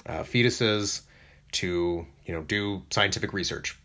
uh, 0.06 0.22
fetuses 0.22 1.02
to, 1.52 2.06
you 2.24 2.34
know, 2.34 2.42
do 2.42 2.82
scientific 2.90 3.32
research. 3.32 3.78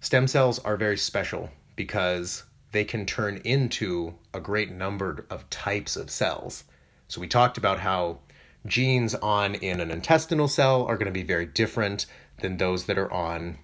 Stem 0.00 0.26
cells 0.28 0.58
are 0.60 0.76
very 0.76 0.96
special 0.96 1.50
because 1.76 2.44
they 2.72 2.84
can 2.84 3.04
turn 3.04 3.38
into 3.44 4.14
a 4.32 4.40
great 4.40 4.70
number 4.70 5.26
of 5.30 5.48
types 5.50 5.96
of 5.96 6.10
cells. 6.10 6.64
So, 7.08 7.20
we 7.20 7.26
talked 7.26 7.58
about 7.58 7.80
how 7.80 8.20
genes 8.66 9.14
on 9.16 9.56
in 9.56 9.80
an 9.80 9.90
intestinal 9.90 10.46
cell 10.46 10.84
are 10.84 10.96
going 10.96 11.06
to 11.06 11.12
be 11.12 11.22
very 11.22 11.46
different 11.46 12.06
than 12.40 12.56
those 12.56 12.84
that 12.86 12.98
are 12.98 13.12
on 13.12 13.58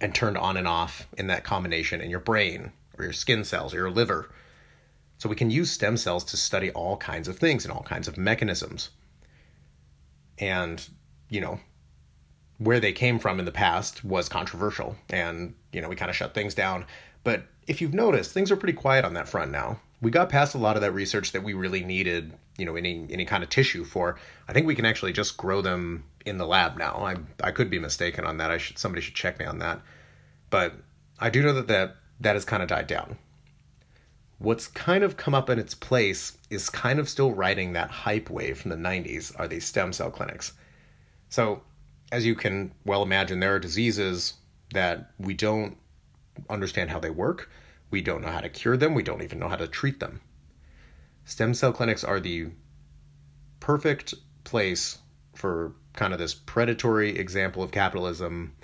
and 0.00 0.14
turned 0.14 0.36
on 0.36 0.56
and 0.56 0.66
off 0.66 1.06
in 1.16 1.28
that 1.28 1.44
combination 1.44 2.00
in 2.00 2.10
your 2.10 2.20
brain 2.20 2.72
or 2.98 3.04
your 3.04 3.12
skin 3.12 3.44
cells 3.44 3.74
or 3.74 3.78
your 3.78 3.90
liver. 3.90 4.30
So 5.18 5.28
we 5.28 5.36
can 5.36 5.50
use 5.50 5.70
stem 5.70 5.96
cells 5.96 6.24
to 6.24 6.36
study 6.36 6.70
all 6.72 6.96
kinds 6.96 7.28
of 7.28 7.38
things 7.38 7.64
and 7.64 7.72
all 7.72 7.82
kinds 7.82 8.08
of 8.08 8.18
mechanisms. 8.18 8.90
And, 10.38 10.86
you 11.28 11.40
know, 11.40 11.60
where 12.58 12.80
they 12.80 12.92
came 12.92 13.18
from 13.18 13.38
in 13.38 13.44
the 13.44 13.52
past 13.52 14.04
was 14.04 14.28
controversial 14.28 14.96
and, 15.10 15.54
you 15.72 15.80
know, 15.80 15.88
we 15.88 15.96
kind 15.96 16.10
of 16.10 16.16
shut 16.16 16.34
things 16.34 16.54
down. 16.54 16.86
But 17.22 17.44
if 17.66 17.80
you've 17.80 17.94
noticed, 17.94 18.32
things 18.32 18.50
are 18.50 18.56
pretty 18.56 18.74
quiet 18.74 19.04
on 19.04 19.14
that 19.14 19.28
front 19.28 19.50
now. 19.50 19.80
We 20.04 20.10
got 20.10 20.28
past 20.28 20.54
a 20.54 20.58
lot 20.58 20.76
of 20.76 20.82
that 20.82 20.92
research 20.92 21.32
that 21.32 21.42
we 21.42 21.54
really 21.54 21.82
needed, 21.82 22.34
you 22.58 22.66
know, 22.66 22.76
any 22.76 23.06
any 23.10 23.24
kind 23.24 23.42
of 23.42 23.48
tissue 23.48 23.84
for. 23.84 24.18
I 24.46 24.52
think 24.52 24.66
we 24.66 24.74
can 24.74 24.84
actually 24.84 25.14
just 25.14 25.36
grow 25.36 25.62
them 25.62 26.04
in 26.26 26.36
the 26.36 26.46
lab 26.46 26.76
now. 26.76 26.96
I 26.98 27.16
I 27.42 27.50
could 27.50 27.70
be 27.70 27.78
mistaken 27.78 28.26
on 28.26 28.36
that. 28.36 28.50
I 28.50 28.58
should 28.58 28.78
somebody 28.78 29.00
should 29.00 29.14
check 29.14 29.38
me 29.38 29.46
on 29.46 29.58
that. 29.60 29.80
But 30.50 30.74
I 31.18 31.30
do 31.30 31.42
know 31.42 31.54
that 31.54 31.68
that, 31.68 31.96
that 32.20 32.34
has 32.34 32.44
kind 32.44 32.62
of 32.62 32.68
died 32.68 32.86
down. 32.86 33.16
What's 34.38 34.66
kind 34.66 35.02
of 35.02 35.16
come 35.16 35.34
up 35.34 35.48
in 35.48 35.58
its 35.58 35.74
place 35.74 36.36
is 36.50 36.68
kind 36.68 36.98
of 36.98 37.08
still 37.08 37.32
riding 37.32 37.72
that 37.72 37.90
hype 37.90 38.28
wave 38.28 38.58
from 38.58 38.70
the 38.70 38.76
90s 38.76 39.32
are 39.40 39.48
these 39.48 39.64
stem 39.64 39.92
cell 39.92 40.10
clinics. 40.10 40.52
So, 41.30 41.62
as 42.12 42.26
you 42.26 42.34
can 42.34 42.72
well 42.84 43.02
imagine, 43.02 43.40
there 43.40 43.54
are 43.54 43.58
diseases 43.58 44.34
that 44.74 45.12
we 45.18 45.34
don't 45.34 45.76
understand 46.50 46.90
how 46.90 47.00
they 47.00 47.10
work. 47.10 47.48
We 47.90 48.00
don't 48.00 48.22
know 48.22 48.30
how 48.30 48.40
to 48.40 48.48
cure 48.48 48.76
them. 48.76 48.94
We 48.94 49.02
don't 49.02 49.22
even 49.22 49.38
know 49.38 49.48
how 49.48 49.56
to 49.56 49.68
treat 49.68 50.00
them. 50.00 50.20
Stem 51.24 51.54
cell 51.54 51.72
clinics 51.72 52.04
are 52.04 52.20
the 52.20 52.48
perfect 53.60 54.14
place 54.44 54.98
for 55.34 55.74
kind 55.94 56.12
of 56.12 56.18
this 56.18 56.34
predatory 56.34 57.16
example 57.16 57.62
of 57.62 57.70
capitalism 57.70 58.54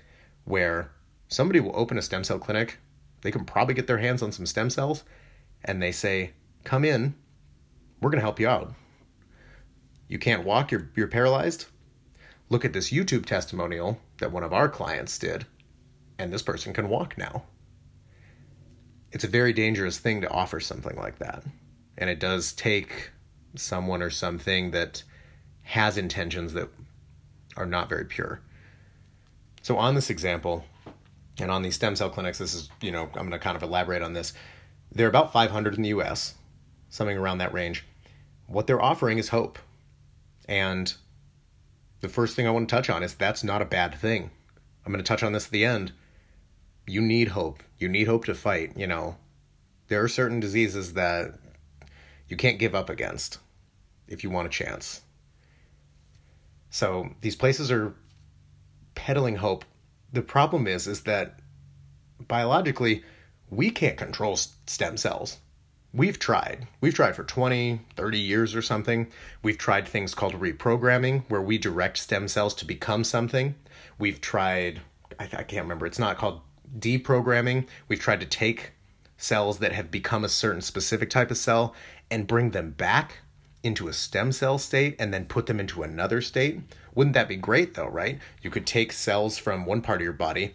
where 0.45 0.91
somebody 1.29 1.61
will 1.61 1.77
open 1.77 1.97
a 1.97 2.03
stem 2.03 2.25
cell 2.25 2.39
clinic. 2.39 2.79
They 3.23 3.31
can 3.31 3.45
probably 3.45 3.75
get 3.75 3.87
their 3.87 3.99
hands 3.99 4.23
on 4.23 4.33
some 4.33 4.47
stem 4.47 4.71
cells 4.71 5.05
and 5.65 5.83
they 5.83 5.93
say, 5.93 6.33
Come 6.65 6.85
in, 6.85 7.15
we're 8.01 8.11
going 8.11 8.19
to 8.19 8.25
help 8.25 8.41
you 8.41 8.49
out. 8.49 8.75
You 10.09 10.19
can't 10.19 10.45
walk, 10.45 10.71
you're, 10.71 10.91
you're 10.97 11.09
paralyzed. 11.09 11.67
Look 12.49 12.65
at 12.65 12.73
this 12.73 12.91
YouTube 12.91 13.27
testimonial 13.27 14.01
that 14.19 14.33
one 14.33 14.43
of 14.43 14.53
our 14.53 14.69
clients 14.69 15.19
did, 15.19 15.47
and 16.19 16.33
this 16.33 16.43
person 16.43 16.73
can 16.73 16.89
walk 16.89 17.17
now. 17.17 17.45
It's 19.13 19.25
a 19.25 19.29
very 19.29 19.53
dangerous 19.53 19.99
thing 19.99 20.21
to 20.21 20.31
offer 20.31 20.61
something 20.61 20.97
like 20.97 21.19
that. 21.19 21.43
And 21.99 22.09
it 22.09 22.21
does 22.21 22.53
take 22.53 23.11
someone 23.57 24.03
or 24.03 24.11
something 24.11 24.71
that 24.71 25.03
has 25.63 25.99
intentions 25.99 26.53
that 26.55 26.69
are 27.57 27.67
not 27.67 27.89
very 27.89 28.05
pure. 28.05 28.41
So, 29.63 29.77
on 29.77 29.95
this 29.95 30.11
example, 30.11 30.65
and 31.39 31.51
on 31.51 31.63
these 31.63 31.75
stem 31.75 31.97
cell 31.97 32.11
clinics, 32.11 32.39
this 32.39 32.55
is, 32.55 32.69
you 32.81 32.93
know, 32.93 33.05
I'm 33.05 33.29
going 33.29 33.31
to 33.31 33.39
kind 33.39 33.57
of 33.57 33.63
elaborate 33.63 34.03
on 34.03 34.13
this. 34.13 34.33
There 34.93 35.07
are 35.07 35.11
about 35.11 35.33
500 35.33 35.75
in 35.75 35.83
the 35.83 35.91
US, 35.91 36.35
something 36.89 37.17
around 37.17 37.39
that 37.39 37.53
range. 37.53 37.85
What 38.47 38.67
they're 38.67 38.83
offering 38.83 39.19
is 39.19 39.29
hope. 39.29 39.59
And 40.49 40.93
the 42.01 42.09
first 42.09 42.35
thing 42.35 42.47
I 42.47 42.51
want 42.51 42.69
to 42.69 42.75
touch 42.75 42.91
on 42.91 43.03
is 43.03 43.15
that's 43.15 43.45
not 43.45 43.63
a 43.63 43.67
bad 43.67 43.95
thing. 43.95 44.31
I'm 44.85 44.93
going 44.93 45.03
to 45.03 45.09
touch 45.09 45.23
on 45.23 45.33
this 45.33 45.47
at 45.47 45.53
the 45.53 45.65
end. 45.65 45.93
You 46.87 47.01
need 47.01 47.29
hope. 47.29 47.63
You 47.79 47.89
need 47.89 48.07
hope 48.07 48.25
to 48.27 48.35
fight, 48.35 48.77
you 48.77 48.87
know. 48.87 49.17
There 49.89 50.03
are 50.03 50.09
certain 50.09 50.41
diseases 50.41 50.95
that 50.95 51.35
you 52.29 52.37
can't 52.37 52.59
give 52.59 52.75
up 52.75 52.89
against 52.89 53.39
if 54.07 54.23
you 54.25 54.31
want 54.31 54.47
a 54.47 54.51
chance. 54.51 55.03
So 56.71 57.11
these 57.21 57.37
places 57.37 57.71
are 57.71 57.95
peddling 58.95 59.37
hope. 59.37 59.65
The 60.13 60.23
problem 60.23 60.67
is 60.67 60.87
is 60.87 61.03
that 61.03 61.41
biologically 62.19 63.05
we 63.51 63.71
can't 63.71 63.97
control 63.97 64.37
stem 64.37 64.97
cells. 64.97 65.39
We've 65.93 66.21
tried. 66.21 66.69
We've 66.81 66.95
tried 66.95 67.17
for 67.17 67.25
20, 67.25 67.81
30 67.97 68.19
years 68.19 68.55
or 68.55 68.63
something. 68.63 69.09
We've 69.43 69.59
tried 69.59 69.89
things 69.89 70.15
called 70.15 70.35
reprogramming, 70.35 71.25
where 71.29 71.43
we 71.43 71.59
direct 71.59 71.99
stem 71.99 72.29
cells 72.29 72.55
to 72.57 72.65
become 72.65 73.03
something. 73.03 73.57
We've 73.99 74.21
tried, 74.21 74.81
I, 75.19 75.25
I, 75.25 75.43
can't 75.43 75.65
remember, 75.65 75.87
it's 75.87 75.99
not 75.99 76.17
called 76.17 76.43
deprogramming. 76.79 77.67
We've 77.89 78.01
tried 78.01 78.21
to 78.21 78.27
take 78.27 78.73
cells 79.17 79.59
that 79.59 79.73
have 79.73 79.91
become 79.91 80.25
a 80.25 80.29
certain 80.29 80.63
specific 80.63 81.11
type 81.11 81.31
of 81.31 81.37
cell 81.37 81.75
and 82.11 82.27
bring 82.27 82.51
them 82.51 82.71
back 82.71 83.19
into 83.63 83.89
a 83.89 83.93
stem 83.93 84.33
cell 84.33 84.59
state 84.59 84.97
and 84.99 85.13
then 85.13 85.27
put 85.27 85.47
them 85.47 85.61
into 85.61 85.83
another 85.83 86.21
state. 86.21 86.61
Wouldn't 86.95 87.15
that 87.15 87.29
be 87.29 87.37
great 87.37 87.75
though, 87.75 87.89
right? 87.89 88.19
You 88.43 88.51
could 88.51 88.67
take 88.67 88.93
cells 88.93 89.37
from 89.37 89.67
one 89.67 89.83
part 89.83 90.01
of 90.01 90.05
your 90.05 90.13
body, 90.13 90.55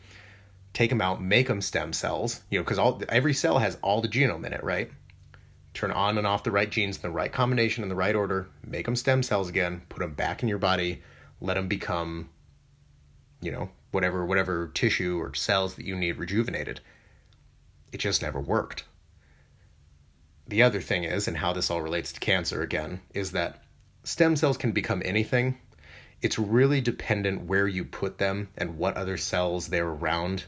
take 0.74 0.90
them 0.90 1.02
out, 1.02 1.22
make 1.22 1.48
them 1.48 1.62
stem 1.62 1.94
cells, 1.94 2.42
you 2.50 2.60
know, 2.60 2.64
because 2.64 2.80
all 2.80 3.02
every 3.10 3.34
cell 3.34 3.60
has 3.60 3.78
all 3.82 4.02
the 4.02 4.08
genome 4.08 4.46
in 4.46 4.54
it, 4.54 4.64
right? 4.64 4.92
Turn 5.74 5.92
on 5.92 6.18
and 6.18 6.26
off 6.26 6.44
the 6.44 6.52
right 6.52 6.70
genes 6.70 6.96
in 6.96 7.02
the 7.04 7.10
right 7.10 7.32
combination 7.32 7.84
in 7.84 7.90
the 7.90 7.96
right 7.96 8.16
order, 8.16 8.48
make 8.66 8.86
them 8.86 8.96
stem 8.96 9.22
cells 9.22 9.50
again, 9.50 9.82
put 9.90 10.00
them 10.00 10.14
back 10.14 10.42
in 10.42 10.50
your 10.50 10.58
body, 10.58 11.04
let 11.42 11.56
them 11.56 11.68
become, 11.68 12.30
you 13.46 13.52
know, 13.52 13.70
whatever 13.92 14.26
whatever 14.26 14.72
tissue 14.74 15.20
or 15.20 15.34
cells 15.34 15.76
that 15.76 15.86
you 15.86 15.96
need 15.96 16.18
rejuvenated. 16.18 16.82
It 17.92 18.00
just 18.00 18.22
never 18.22 18.40
worked. 18.40 18.84
The 20.48 20.64
other 20.64 20.82
thing 20.82 21.06
is, 21.06 21.28
and 21.28 21.38
how 21.38 21.54
this 21.54 21.72
all 21.72 21.82
relates 21.82 22.12
to 22.14 22.20
cancer 22.20 22.62
again, 22.62 23.02
is 23.14 23.32
that 23.32 23.64
stem 24.04 24.36
cells 24.36 24.58
can 24.58 24.72
become 24.74 25.02
anything. 25.06 25.58
It's 26.22 26.38
really 26.38 26.82
dependent 26.82 27.46
where 27.46 27.68
you 27.68 27.86
put 27.86 28.18
them 28.18 28.50
and 28.58 28.78
what 28.78 28.98
other 28.98 29.18
cells 29.18 29.68
they're 29.68 29.88
around 29.88 30.46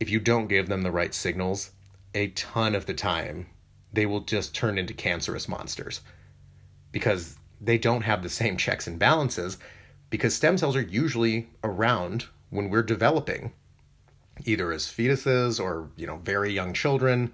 if 0.00 0.10
you 0.10 0.20
don't 0.20 0.46
give 0.46 0.68
them 0.68 0.82
the 0.82 0.92
right 0.92 1.12
signals, 1.12 1.72
a 2.14 2.28
ton 2.28 2.74
of 2.74 2.86
the 2.86 2.94
time, 2.94 3.48
they 3.92 4.06
will 4.06 4.20
just 4.20 4.54
turn 4.54 4.78
into 4.78 4.94
cancerous 4.94 5.48
monsters 5.48 6.00
because 6.92 7.36
they 7.60 7.78
don't 7.78 8.02
have 8.02 8.22
the 8.22 8.28
same 8.28 8.56
checks 8.56 8.86
and 8.86 8.98
balances 8.98 9.58
because 10.10 10.34
stem 10.34 10.58
cells 10.58 10.76
are 10.76 10.82
usually 10.82 11.48
around 11.62 12.26
when 12.50 12.70
we're 12.70 12.82
developing 12.82 13.52
either 14.44 14.72
as 14.72 14.86
fetuses 14.86 15.60
or 15.60 15.90
you 15.96 16.06
know 16.06 16.16
very 16.18 16.52
young 16.52 16.72
children 16.72 17.32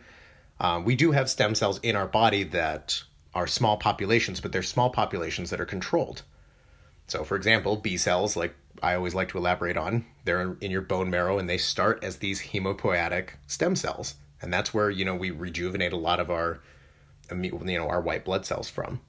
uh, 0.61 0.81
we 0.85 0.97
do 0.97 1.13
have 1.13 1.29
stem 1.29 1.55
cells 1.55 1.79
in 1.83 1.97
our 1.97 2.07
body 2.07 2.45
that 2.45 3.03
are 3.35 3.47
small 3.47 3.77
populations 3.77 4.41
but 4.41 4.53
they're 4.53 4.63
small 4.63 4.91
populations 4.91 5.51
that 5.51 5.61
are 5.61 5.67
controlled 5.67 6.23
so 7.07 7.25
for 7.25 7.37
example 7.37 7.77
b 7.77 7.97
cells 7.97 8.37
like 8.37 8.55
I 8.83 8.95
always 8.95 9.15
like 9.15 9.29
to 9.31 9.39
elaborate 9.39 9.77
on. 9.77 10.05
They're 10.25 10.57
in 10.61 10.71
your 10.71 10.83
bone 10.83 11.11
marrow 11.11 11.39
and 11.39 11.49
they 11.49 11.59
start 11.59 12.03
as 12.03 12.19
these 12.19 12.43
hemopoietic 12.43 13.31
stem 13.47 13.77
cells. 13.77 14.17
And 14.43 14.53
that's 14.53 14.75
where, 14.75 14.91
you 14.91 15.05
know, 15.05 15.15
we 15.15 15.31
rejuvenate 15.31 15.93
a 15.93 15.99
lot 15.99 16.21
of 16.21 16.31
our 16.31 16.61
you 17.31 17.63
know, 17.63 17.89
our 17.89 18.03
white 18.03 18.25
blood 18.25 18.45
cells 18.45 18.69
from. 18.69 19.01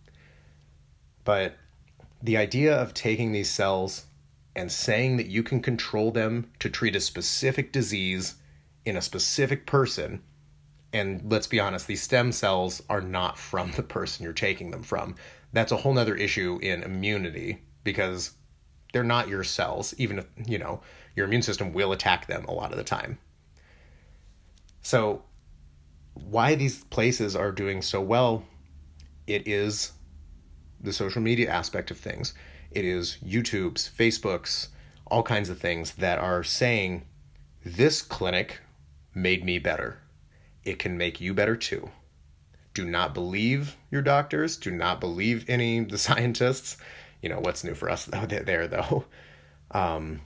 But 1.26 1.58
the 2.22 2.38
idea 2.38 2.76
of 2.76 2.94
taking 2.94 3.32
these 3.32 3.50
cells 3.50 4.06
and 4.56 4.72
saying 4.72 5.18
that 5.18 5.28
you 5.28 5.44
can 5.44 5.62
control 5.62 6.12
them 6.12 6.50
to 6.60 6.70
treat 6.70 6.96
a 6.96 7.02
specific 7.02 7.72
disease 7.72 8.36
in 8.86 8.96
a 8.96 9.02
specific 9.02 9.66
person 9.66 10.22
and 10.94 11.30
let's 11.30 11.48
be 11.48 11.60
honest 11.60 11.88
these 11.88 12.02
stem 12.02 12.32
cells 12.32 12.82
are 12.90 13.02
not 13.02 13.38
from 13.38 13.72
the 13.72 13.84
person 13.84 14.24
you're 14.24 14.34
taking 14.34 14.72
them 14.72 14.84
from 14.84 15.16
that's 15.52 15.72
a 15.72 15.78
whole 15.78 15.94
nother 15.94 16.16
issue 16.16 16.60
in 16.62 16.84
immunity 16.84 17.62
because 17.84 18.34
they're 18.96 19.04
not 19.04 19.28
your 19.28 19.44
cells, 19.44 19.94
even 19.98 20.20
if, 20.20 20.26
you 20.46 20.58
know, 20.58 20.82
your 21.18 21.26
immune 21.26 21.42
system 21.42 21.74
will 21.74 21.92
attack 21.92 22.28
them 22.28 22.46
a 22.46 22.54
lot 22.54 22.72
of 22.72 22.78
the 22.78 22.84
time. 22.84 23.18
So, 24.82 25.24
why 26.14 26.56
these 26.56 26.84
places 26.86 27.36
are 27.36 27.52
doing 27.52 27.82
so 27.82 28.00
well, 28.00 28.46
it 29.28 29.50
is 29.50 29.92
the 30.80 30.94
social 30.94 31.22
media 31.22 31.50
aspect 31.50 31.92
of 31.92 31.98
things. 31.98 32.34
It 32.72 32.86
is 32.86 33.18
YouTube's, 33.26 33.90
Facebook's, 33.90 34.70
all 35.08 35.24
kinds 35.24 35.50
of 35.50 35.60
things 35.60 35.94
that 35.94 36.20
are 36.20 36.44
saying, 36.44 37.06
this 37.64 38.02
clinic 38.02 38.60
made 39.14 39.44
me 39.44 39.60
better. 39.60 40.00
It 40.64 40.80
can 40.80 40.98
make 40.98 41.22
you 41.22 41.34
better 41.34 41.56
too. 41.56 41.90
Do 42.74 42.86
not 42.86 43.14
believe 43.14 43.78
your 43.92 44.02
doctors. 44.02 44.58
Do 44.58 44.72
not 44.72 45.00
believe 45.00 45.50
any 45.50 45.80
the 45.80 45.98
scientists 46.08 46.78
you 47.26 47.30
know 47.30 47.40
what's 47.40 47.64
new 47.64 47.74
for 47.74 47.90
us 47.90 48.06
though 48.06 48.26
there 48.28 48.68
though 48.68 49.04
um 49.72 50.22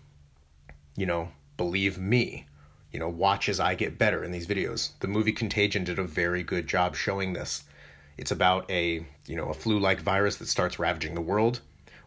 you 0.97 1.05
know 1.05 1.29
believe 1.55 1.97
me 1.97 2.45
you 2.91 2.99
know 2.99 3.07
watch 3.07 3.47
as 3.47 3.57
i 3.57 3.73
get 3.73 3.97
better 3.97 4.21
in 4.21 4.31
these 4.31 4.47
videos 4.47 4.91
the 4.99 5.07
movie 5.07 5.31
contagion 5.31 5.85
did 5.85 5.97
a 5.97 6.03
very 6.03 6.43
good 6.43 6.67
job 6.67 6.97
showing 6.97 7.31
this 7.31 7.63
it's 8.19 8.31
about 8.31 8.69
a 8.69 9.05
you 9.27 9.35
know 9.37 9.47
a 9.47 9.53
flu-like 9.53 10.01
virus 10.01 10.35
that 10.35 10.49
starts 10.49 10.77
ravaging 10.77 11.15
the 11.15 11.21
world. 11.21 11.61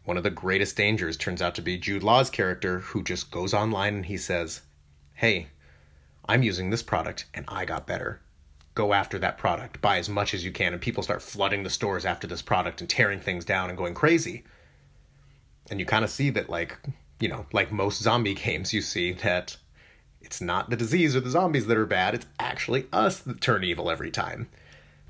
One 0.05 0.19
of 0.19 0.23
the 0.23 0.31
greatest 0.31 0.77
dangers 0.77 1.17
turns 1.17 1.41
out 1.41 1.55
to 1.55 1.63
be 1.63 1.79
jude 1.79 2.03
law's 2.03 2.29
character 2.29 2.81
who 2.81 3.03
just 3.03 3.31
goes 3.31 3.55
online 3.55 3.95
and 3.95 4.07
he 4.07 4.19
says 4.19 4.61
hey 5.15 5.47
i'm 6.27 6.43
using 6.43 6.69
this 6.69 6.83
product 6.83 7.25
and 7.33 7.47
i 7.49 7.65
got 7.65 7.87
better. 7.87 8.21
Go 8.75 8.93
after 8.93 9.19
that 9.21 9.39
product. 9.39 9.81
Buy 9.81 9.97
as 9.99 10.11
much 10.11 10.35
as 10.35 10.45
you 10.45 10.53
can. 10.53 10.75
And 10.75 10.83
people 10.83 11.03
start 11.03 11.23
flooding 11.23 11.63
the 11.63 11.71
stores 11.71 12.05
after 12.05 12.27
this 12.27 12.43
product 12.43 12.81
and 12.81 12.89
tearing 12.91 13.21
things 13.21 13.45
down 13.47 13.71
and 13.71 13.79
going 13.79 13.95
crazy. 13.95 14.45
And 15.71 15.81
you 15.81 15.87
kind 15.87 16.05
of 16.05 16.11
see 16.11 16.29
that 16.31 16.51
like 16.51 16.77
you 17.21 17.29
know 17.29 17.47
like 17.55 17.73
most 17.73 18.03
zombie 18.03 18.35
games 18.47 18.75
you 18.75 18.83
see 18.83 19.13
that 19.13 19.57
it's 20.21 20.43
not 20.43 20.69
the 20.69 20.77
disease 20.77 21.17
or 21.17 21.21
the 21.21 21.31
zombies 21.31 21.67
that 21.69 21.79
are 21.79 21.87
bad. 21.87 22.15
It's 22.15 22.27
actually 22.39 22.87
us 22.93 23.21
that 23.21 23.41
turn 23.41 23.65
evil 23.65 23.91
every 23.91 24.11
time 24.11 24.49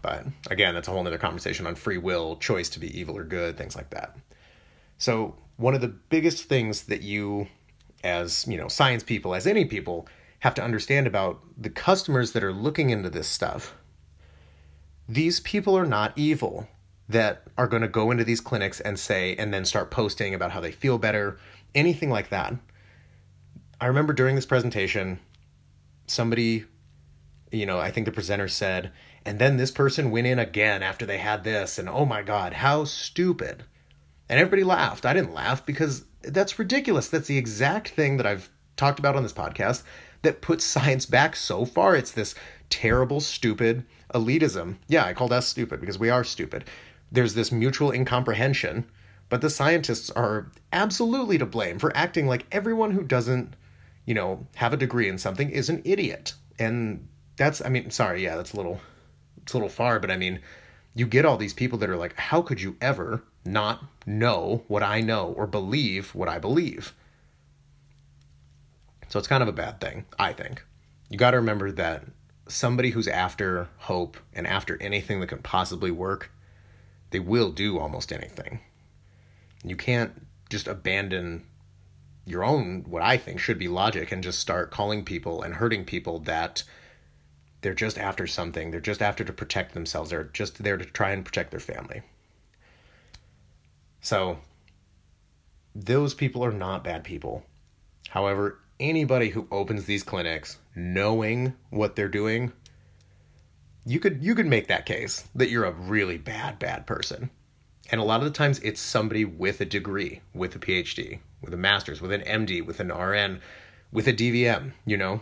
but 0.02 0.24
again 0.50 0.74
that's 0.74 0.88
a 0.88 0.90
whole 0.90 1.06
other 1.06 1.18
conversation 1.18 1.66
on 1.66 1.74
free 1.74 1.98
will 1.98 2.36
choice 2.36 2.68
to 2.68 2.80
be 2.80 2.98
evil 2.98 3.16
or 3.16 3.24
good 3.24 3.56
things 3.56 3.76
like 3.76 3.90
that 3.90 4.16
so 4.98 5.34
one 5.56 5.74
of 5.74 5.80
the 5.80 5.88
biggest 5.88 6.44
things 6.44 6.84
that 6.84 7.02
you 7.02 7.46
as 8.04 8.46
you 8.46 8.58
know 8.58 8.68
science 8.68 9.02
people 9.02 9.34
as 9.34 9.46
any 9.46 9.64
people 9.64 10.06
have 10.40 10.54
to 10.54 10.62
understand 10.62 11.06
about 11.06 11.40
the 11.56 11.70
customers 11.70 12.32
that 12.32 12.42
are 12.42 12.52
looking 12.52 12.90
into 12.90 13.08
this 13.08 13.28
stuff 13.28 13.74
these 15.08 15.40
people 15.40 15.76
are 15.76 15.86
not 15.86 16.12
evil 16.16 16.68
that 17.08 17.42
are 17.58 17.66
going 17.66 17.82
to 17.82 17.88
go 17.88 18.10
into 18.10 18.24
these 18.24 18.40
clinics 18.40 18.80
and 18.80 18.98
say, 18.98 19.34
and 19.36 19.52
then 19.52 19.64
start 19.64 19.90
posting 19.90 20.34
about 20.34 20.50
how 20.50 20.60
they 20.60 20.72
feel 20.72 20.98
better, 20.98 21.38
anything 21.74 22.10
like 22.10 22.30
that. 22.30 22.54
I 23.80 23.86
remember 23.86 24.12
during 24.12 24.34
this 24.34 24.46
presentation, 24.46 25.18
somebody, 26.06 26.64
you 27.50 27.66
know, 27.66 27.78
I 27.78 27.90
think 27.90 28.06
the 28.06 28.12
presenter 28.12 28.48
said, 28.48 28.92
and 29.24 29.38
then 29.38 29.56
this 29.56 29.70
person 29.70 30.10
went 30.10 30.26
in 30.26 30.38
again 30.38 30.82
after 30.82 31.06
they 31.06 31.18
had 31.18 31.44
this, 31.44 31.78
and 31.78 31.88
oh 31.88 32.04
my 32.04 32.22
God, 32.22 32.52
how 32.52 32.84
stupid. 32.84 33.64
And 34.28 34.40
everybody 34.40 34.64
laughed. 34.64 35.06
I 35.06 35.12
didn't 35.12 35.34
laugh 35.34 35.64
because 35.66 36.04
that's 36.22 36.58
ridiculous. 36.58 37.08
That's 37.08 37.28
the 37.28 37.38
exact 37.38 37.88
thing 37.88 38.16
that 38.16 38.26
I've 38.26 38.50
talked 38.76 38.98
about 38.98 39.16
on 39.16 39.22
this 39.22 39.32
podcast 39.32 39.82
that 40.22 40.40
puts 40.40 40.64
science 40.64 41.06
back 41.06 41.36
so 41.36 41.64
far. 41.64 41.94
It's 41.94 42.12
this 42.12 42.34
terrible, 42.70 43.20
stupid 43.20 43.84
elitism. 44.14 44.76
Yeah, 44.88 45.04
I 45.04 45.14
called 45.14 45.32
us 45.32 45.48
stupid 45.48 45.80
because 45.80 45.98
we 45.98 46.10
are 46.10 46.24
stupid. 46.24 46.64
There's 47.10 47.34
this 47.34 47.52
mutual 47.52 47.90
incomprehension, 47.92 48.86
but 49.28 49.40
the 49.40 49.50
scientists 49.50 50.10
are 50.10 50.50
absolutely 50.72 51.38
to 51.38 51.46
blame 51.46 51.78
for 51.78 51.94
acting 51.96 52.26
like 52.26 52.46
everyone 52.52 52.92
who 52.92 53.02
doesn't, 53.02 53.54
you 54.06 54.14
know, 54.14 54.46
have 54.54 54.72
a 54.72 54.78
degree 54.78 55.08
in 55.08 55.18
something 55.18 55.50
is 55.50 55.68
an 55.68 55.82
idiot. 55.84 56.34
And 56.58 57.08
that's, 57.36 57.62
I 57.64 57.68
mean, 57.68 57.90
sorry, 57.90 58.24
yeah, 58.24 58.36
that's 58.36 58.52
a 58.52 58.56
little, 58.56 58.80
it's 59.42 59.52
a 59.52 59.56
little 59.56 59.68
far, 59.68 60.00
but 60.00 60.10
I 60.10 60.16
mean, 60.16 60.40
you 60.94 61.06
get 61.06 61.24
all 61.24 61.36
these 61.36 61.54
people 61.54 61.78
that 61.78 61.90
are 61.90 61.96
like, 61.96 62.14
how 62.16 62.42
could 62.42 62.60
you 62.60 62.76
ever 62.80 63.22
not 63.44 63.84
know 64.06 64.62
what 64.68 64.82
I 64.82 65.00
know 65.00 65.34
or 65.36 65.46
believe 65.46 66.14
what 66.14 66.28
I 66.28 66.38
believe? 66.38 66.94
So 69.08 69.18
it's 69.18 69.28
kind 69.28 69.42
of 69.42 69.48
a 69.48 69.52
bad 69.52 69.80
thing, 69.80 70.06
I 70.18 70.32
think. 70.32 70.64
You 71.08 71.18
got 71.18 71.32
to 71.32 71.36
remember 71.38 71.70
that 71.72 72.04
somebody 72.48 72.90
who's 72.90 73.08
after 73.08 73.68
hope 73.78 74.16
and 74.32 74.46
after 74.46 74.80
anything 74.80 75.20
that 75.20 75.28
can 75.28 75.42
possibly 75.42 75.90
work, 75.90 76.30
they 77.10 77.20
will 77.20 77.50
do 77.50 77.78
almost 77.78 78.12
anything. 78.12 78.60
You 79.64 79.76
can't 79.76 80.26
just 80.50 80.66
abandon 80.66 81.44
your 82.24 82.44
own, 82.44 82.84
what 82.88 83.02
I 83.02 83.16
think 83.16 83.40
should 83.40 83.58
be 83.58 83.68
logic, 83.68 84.12
and 84.12 84.22
just 84.22 84.38
start 84.38 84.70
calling 84.70 85.04
people 85.04 85.42
and 85.42 85.54
hurting 85.54 85.84
people 85.84 86.20
that 86.20 86.62
they're 87.62 87.74
just 87.74 87.98
after 87.98 88.26
something. 88.26 88.70
They're 88.70 88.80
just 88.80 89.02
after 89.02 89.24
to 89.24 89.32
protect 89.32 89.72
themselves. 89.72 90.10
They're 90.10 90.24
just 90.24 90.62
there 90.62 90.76
to 90.76 90.84
try 90.84 91.12
and 91.12 91.24
protect 91.24 91.50
their 91.50 91.60
family. 91.60 92.02
So, 94.00 94.38
those 95.74 96.12
people 96.12 96.44
are 96.44 96.52
not 96.52 96.84
bad 96.84 97.04
people. 97.04 97.44
However, 98.08 98.58
anybody 98.78 99.30
who 99.30 99.46
opens 99.50 99.84
these 99.84 100.02
clinics 100.02 100.58
knowing 100.74 101.54
what 101.70 101.96
they're 101.96 102.08
doing, 102.08 102.52
you 103.86 104.00
could 104.00 104.22
you 104.22 104.34
could 104.34 104.46
make 104.46 104.66
that 104.66 104.86
case 104.86 105.28
that 105.34 105.50
you're 105.50 105.64
a 105.64 105.72
really 105.72 106.18
bad 106.18 106.58
bad 106.58 106.86
person. 106.86 107.30
And 107.90 108.00
a 108.00 108.04
lot 108.04 108.20
of 108.20 108.24
the 108.24 108.30
times 108.30 108.58
it's 108.60 108.80
somebody 108.80 109.24
with 109.24 109.60
a 109.60 109.64
degree, 109.64 110.20
with 110.34 110.54
a 110.56 110.58
PhD, 110.58 111.20
with 111.40 111.54
a 111.54 111.56
master's, 111.56 112.00
with 112.00 112.12
an 112.12 112.22
MD, 112.22 112.64
with 112.64 112.80
an 112.80 112.92
RN, 112.92 113.40
with 113.92 114.08
a 114.08 114.12
DVM, 114.12 114.72
you 114.84 114.96
know. 114.96 115.20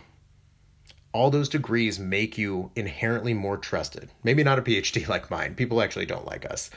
All 1.13 1.29
those 1.29 1.49
degrees 1.49 1.99
make 1.99 2.37
you 2.37 2.71
inherently 2.75 3.33
more 3.33 3.57
trusted. 3.57 4.09
Maybe 4.23 4.43
not 4.43 4.59
a 4.59 4.61
PhD 4.61 5.07
like 5.09 5.29
mine. 5.29 5.55
People 5.55 5.81
actually 5.81 6.05
don't 6.05 6.25
like 6.25 6.49
us. 6.49 6.69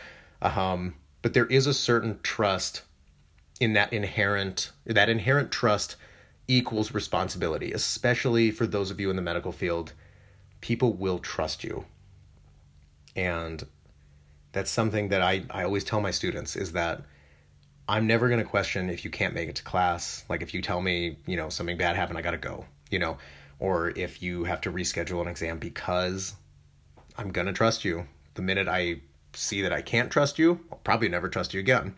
Um, 0.43 0.95
but 1.23 1.35
there 1.35 1.47
is 1.47 1.67
a 1.67 1.75
certain 1.75 2.19
trust 2.23 2.83
in 3.61 3.75
that 3.75 3.93
inherent 3.93 4.73
that 4.87 5.09
inherent 5.09 5.51
trust 5.51 5.97
equals 6.49 6.93
responsibility, 6.93 7.73
especially 7.73 8.51
for 8.51 8.67
those 8.67 8.91
of 8.91 9.01
you 9.01 9.11
in 9.11 9.17
the 9.17 9.23
medical 9.23 9.53
field. 9.53 9.93
People 10.61 10.93
will 10.93 11.19
trust 11.19 11.65
you. 11.65 11.85
And 13.17 13.65
that's 14.53 14.71
something 14.71 15.09
that 15.09 15.23
I, 15.23 15.45
I 15.51 15.65
always 15.65 15.85
tell 15.85 16.01
my 16.01 16.11
students 16.11 16.57
is 16.57 16.73
that 16.73 17.03
I'm 17.89 18.07
never 18.07 18.29
going 18.29 18.41
to 18.41 18.49
question 18.49 18.89
if 18.89 19.05
you 19.05 19.11
can't 19.11 19.35
make 19.35 19.49
it 19.49 19.57
to 19.57 19.63
class. 19.63 20.25
Like 20.29 20.43
if 20.43 20.55
you 20.55 20.63
tell 20.63 20.81
me, 20.81 21.19
you 21.27 21.37
know, 21.37 21.49
something 21.49 21.77
bad 21.77 21.97
happened, 21.97 22.19
I 22.19 22.23
got 22.23 22.33
to 22.33 22.39
go, 22.39 22.65
you 22.91 22.99
know, 22.99 23.19
or 23.65 23.95
if 23.97 24.23
you 24.23 24.45
have 24.45 24.61
to 24.61 24.71
reschedule 24.71 25.23
an 25.23 25.27
exam 25.27 25.59
because 25.59 26.35
I'm 27.17 27.31
going 27.31 27.47
to 27.47 27.53
trust 27.55 27.83
you. 27.83 28.07
The 28.35 28.43
minute 28.43 28.69
I 28.69 29.01
see 29.33 29.63
that 29.63 29.73
I 29.73 29.81
can't 29.81 30.11
trust 30.11 30.39
you, 30.39 30.61
I'll 30.71 30.85
probably 30.85 31.09
never 31.09 31.31
trust 31.31 31.55
you 31.55 31.61
again. 31.61 31.95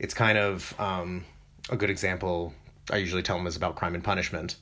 It's 0.00 0.12
kind 0.12 0.36
of 0.36 0.74
um, 0.80 1.24
a 1.70 1.76
good 1.76 1.88
example 1.88 2.52
I 2.90 2.96
usually 2.96 3.22
tell 3.22 3.36
them 3.36 3.46
is 3.46 3.54
about 3.54 3.76
crime 3.76 3.94
and 3.94 4.02
punishment. 4.02 4.56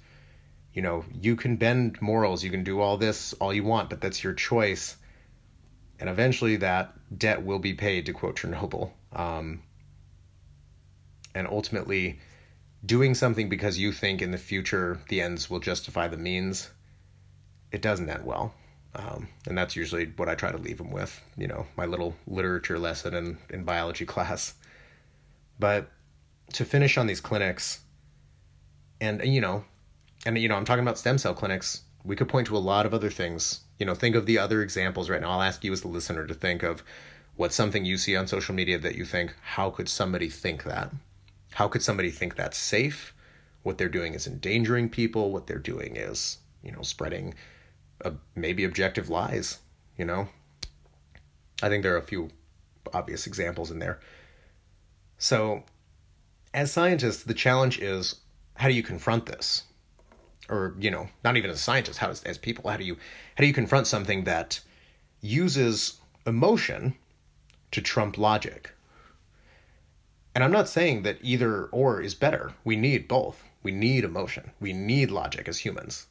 You 0.74 0.82
know, 0.82 1.06
you 1.18 1.36
can 1.36 1.56
bend 1.56 2.02
morals, 2.02 2.44
you 2.44 2.50
can 2.50 2.64
do 2.64 2.80
all 2.80 2.98
this 2.98 3.32
all 3.40 3.54
you 3.54 3.64
want, 3.64 3.88
but 3.88 4.02
that's 4.02 4.22
your 4.22 4.34
choice. 4.34 4.98
And 5.98 6.10
eventually 6.10 6.56
that 6.56 6.92
debt 7.16 7.46
will 7.46 7.58
be 7.58 7.72
paid, 7.72 8.04
to 8.06 8.12
quote 8.12 8.36
Chernobyl. 8.36 8.90
Um, 9.14 9.62
and 11.34 11.48
ultimately, 11.48 12.20
doing 12.84 13.14
something 13.14 13.48
because 13.48 13.78
you 13.78 13.92
think 13.92 14.22
in 14.22 14.30
the 14.30 14.38
future 14.38 15.00
the 15.08 15.20
ends 15.20 15.50
will 15.50 15.60
justify 15.60 16.08
the 16.08 16.16
means, 16.16 16.70
it 17.72 17.82
doesn't 17.82 18.08
end 18.08 18.24
well. 18.24 18.54
Um, 18.94 19.28
and 19.46 19.56
that's 19.56 19.76
usually 19.76 20.06
what 20.16 20.28
I 20.28 20.34
try 20.34 20.50
to 20.50 20.58
leave 20.58 20.78
them 20.78 20.90
with, 20.90 21.22
you 21.36 21.46
know, 21.46 21.66
my 21.76 21.86
little 21.86 22.16
literature 22.26 22.78
lesson 22.78 23.14
in, 23.14 23.38
in 23.50 23.64
biology 23.64 24.04
class. 24.14 24.54
But 25.58 25.90
to 26.54 26.64
finish 26.64 26.98
on 26.98 27.06
these 27.06 27.20
clinics, 27.20 27.80
and 29.00 29.22
you 29.24 29.40
know, 29.40 29.64
and 30.26 30.36
you 30.38 30.48
know, 30.48 30.56
I'm 30.56 30.64
talking 30.64 30.82
about 30.82 30.98
stem 30.98 31.18
cell 31.18 31.34
clinics. 31.34 31.82
We 32.02 32.16
could 32.16 32.28
point 32.28 32.46
to 32.48 32.56
a 32.56 32.58
lot 32.58 32.86
of 32.86 32.94
other 32.94 33.10
things. 33.10 33.60
You 33.78 33.86
know, 33.86 33.94
think 33.94 34.16
of 34.16 34.26
the 34.26 34.38
other 34.38 34.62
examples 34.62 35.08
right 35.10 35.20
now. 35.20 35.32
I'll 35.32 35.42
ask 35.42 35.62
you 35.64 35.72
as 35.72 35.82
the 35.82 35.88
listener 35.88 36.26
to 36.26 36.34
think 36.34 36.62
of 36.62 36.82
what's 37.36 37.54
something 37.54 37.84
you 37.84 37.96
see 37.96 38.16
on 38.16 38.26
social 38.26 38.54
media 38.54 38.78
that 38.78 38.96
you 38.96 39.04
think, 39.04 39.34
how 39.42 39.70
could 39.70 39.88
somebody 39.88 40.28
think 40.28 40.64
that? 40.64 40.90
How 41.52 41.68
could 41.68 41.82
somebody 41.82 42.10
think 42.10 42.36
that's 42.36 42.58
safe? 42.58 43.14
What 43.62 43.76
they're 43.78 43.88
doing 43.88 44.14
is 44.14 44.26
endangering 44.26 44.88
people. 44.88 45.32
What 45.32 45.46
they're 45.46 45.58
doing 45.58 45.96
is, 45.96 46.38
you 46.62 46.72
know, 46.72 46.82
spreading 46.82 47.34
a, 48.02 48.12
maybe 48.34 48.64
objective 48.64 49.08
lies. 49.08 49.58
You 49.96 50.04
know, 50.06 50.28
I 51.62 51.68
think 51.68 51.82
there 51.82 51.94
are 51.94 51.98
a 51.98 52.02
few 52.02 52.30
obvious 52.92 53.26
examples 53.26 53.70
in 53.70 53.78
there. 53.78 54.00
So, 55.18 55.64
as 56.54 56.72
scientists, 56.72 57.22
the 57.24 57.34
challenge 57.34 57.78
is 57.78 58.16
how 58.54 58.68
do 58.68 58.74
you 58.74 58.82
confront 58.82 59.26
this? 59.26 59.64
Or, 60.48 60.74
you 60.80 60.90
know, 60.90 61.08
not 61.22 61.36
even 61.36 61.50
as 61.50 61.60
scientists, 61.60 61.98
how 61.98 62.08
as 62.08 62.38
people, 62.38 62.70
how 62.70 62.76
do 62.76 62.84
you 62.84 62.94
how 62.94 63.42
do 63.42 63.46
you 63.46 63.52
confront 63.52 63.86
something 63.86 64.24
that 64.24 64.60
uses 65.20 66.00
emotion 66.26 66.94
to 67.72 67.82
trump 67.82 68.18
logic? 68.18 68.72
And 70.40 70.44
I'm 70.46 70.52
not 70.52 70.70
saying 70.70 71.02
that 71.02 71.18
either 71.20 71.66
or 71.66 72.00
is 72.00 72.14
better. 72.14 72.54
We 72.64 72.74
need 72.74 73.08
both. 73.08 73.44
We 73.62 73.72
need 73.72 74.04
emotion. 74.04 74.52
We 74.58 74.72
need 74.72 75.10
logic 75.10 75.48
as 75.48 75.58
humans. 75.58 76.06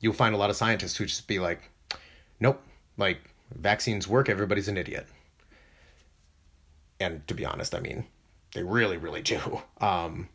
You'll 0.00 0.12
find 0.12 0.34
a 0.34 0.38
lot 0.38 0.50
of 0.50 0.56
scientists 0.56 0.98
who 0.98 1.06
just 1.06 1.26
be 1.26 1.38
like, 1.38 1.70
nope, 2.40 2.60
like 2.98 3.30
vaccines 3.54 4.06
work, 4.06 4.28
everybody's 4.28 4.68
an 4.68 4.76
idiot. 4.76 5.06
And 7.00 7.26
to 7.26 7.32
be 7.32 7.46
honest, 7.46 7.74
I 7.74 7.80
mean, 7.80 8.04
they 8.52 8.62
really, 8.62 8.98
really 8.98 9.22
do. 9.22 9.62
Um, 9.80 10.28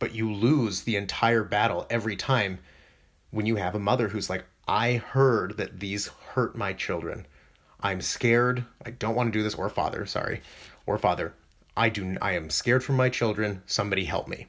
but 0.00 0.12
you 0.12 0.32
lose 0.32 0.82
the 0.82 0.96
entire 0.96 1.44
battle 1.44 1.86
every 1.88 2.16
time 2.16 2.58
when 3.30 3.46
you 3.46 3.54
have 3.54 3.76
a 3.76 3.78
mother 3.78 4.08
who's 4.08 4.28
like, 4.28 4.44
I 4.66 4.94
heard 4.94 5.56
that 5.58 5.78
these 5.78 6.08
hurt 6.08 6.56
my 6.56 6.72
children. 6.72 7.26
I'm 7.78 8.00
scared. 8.00 8.64
I 8.84 8.90
don't 8.90 9.14
want 9.14 9.32
to 9.32 9.38
do 9.38 9.44
this. 9.44 9.54
Or 9.54 9.68
father, 9.68 10.04
sorry. 10.04 10.40
Or 10.84 10.98
father. 10.98 11.32
I 11.76 11.90
do 11.90 12.16
I 12.22 12.32
am 12.32 12.48
scared 12.50 12.82
for 12.82 12.92
my 12.92 13.08
children. 13.08 13.62
Somebody 13.66 14.04
help 14.04 14.28
me. 14.28 14.46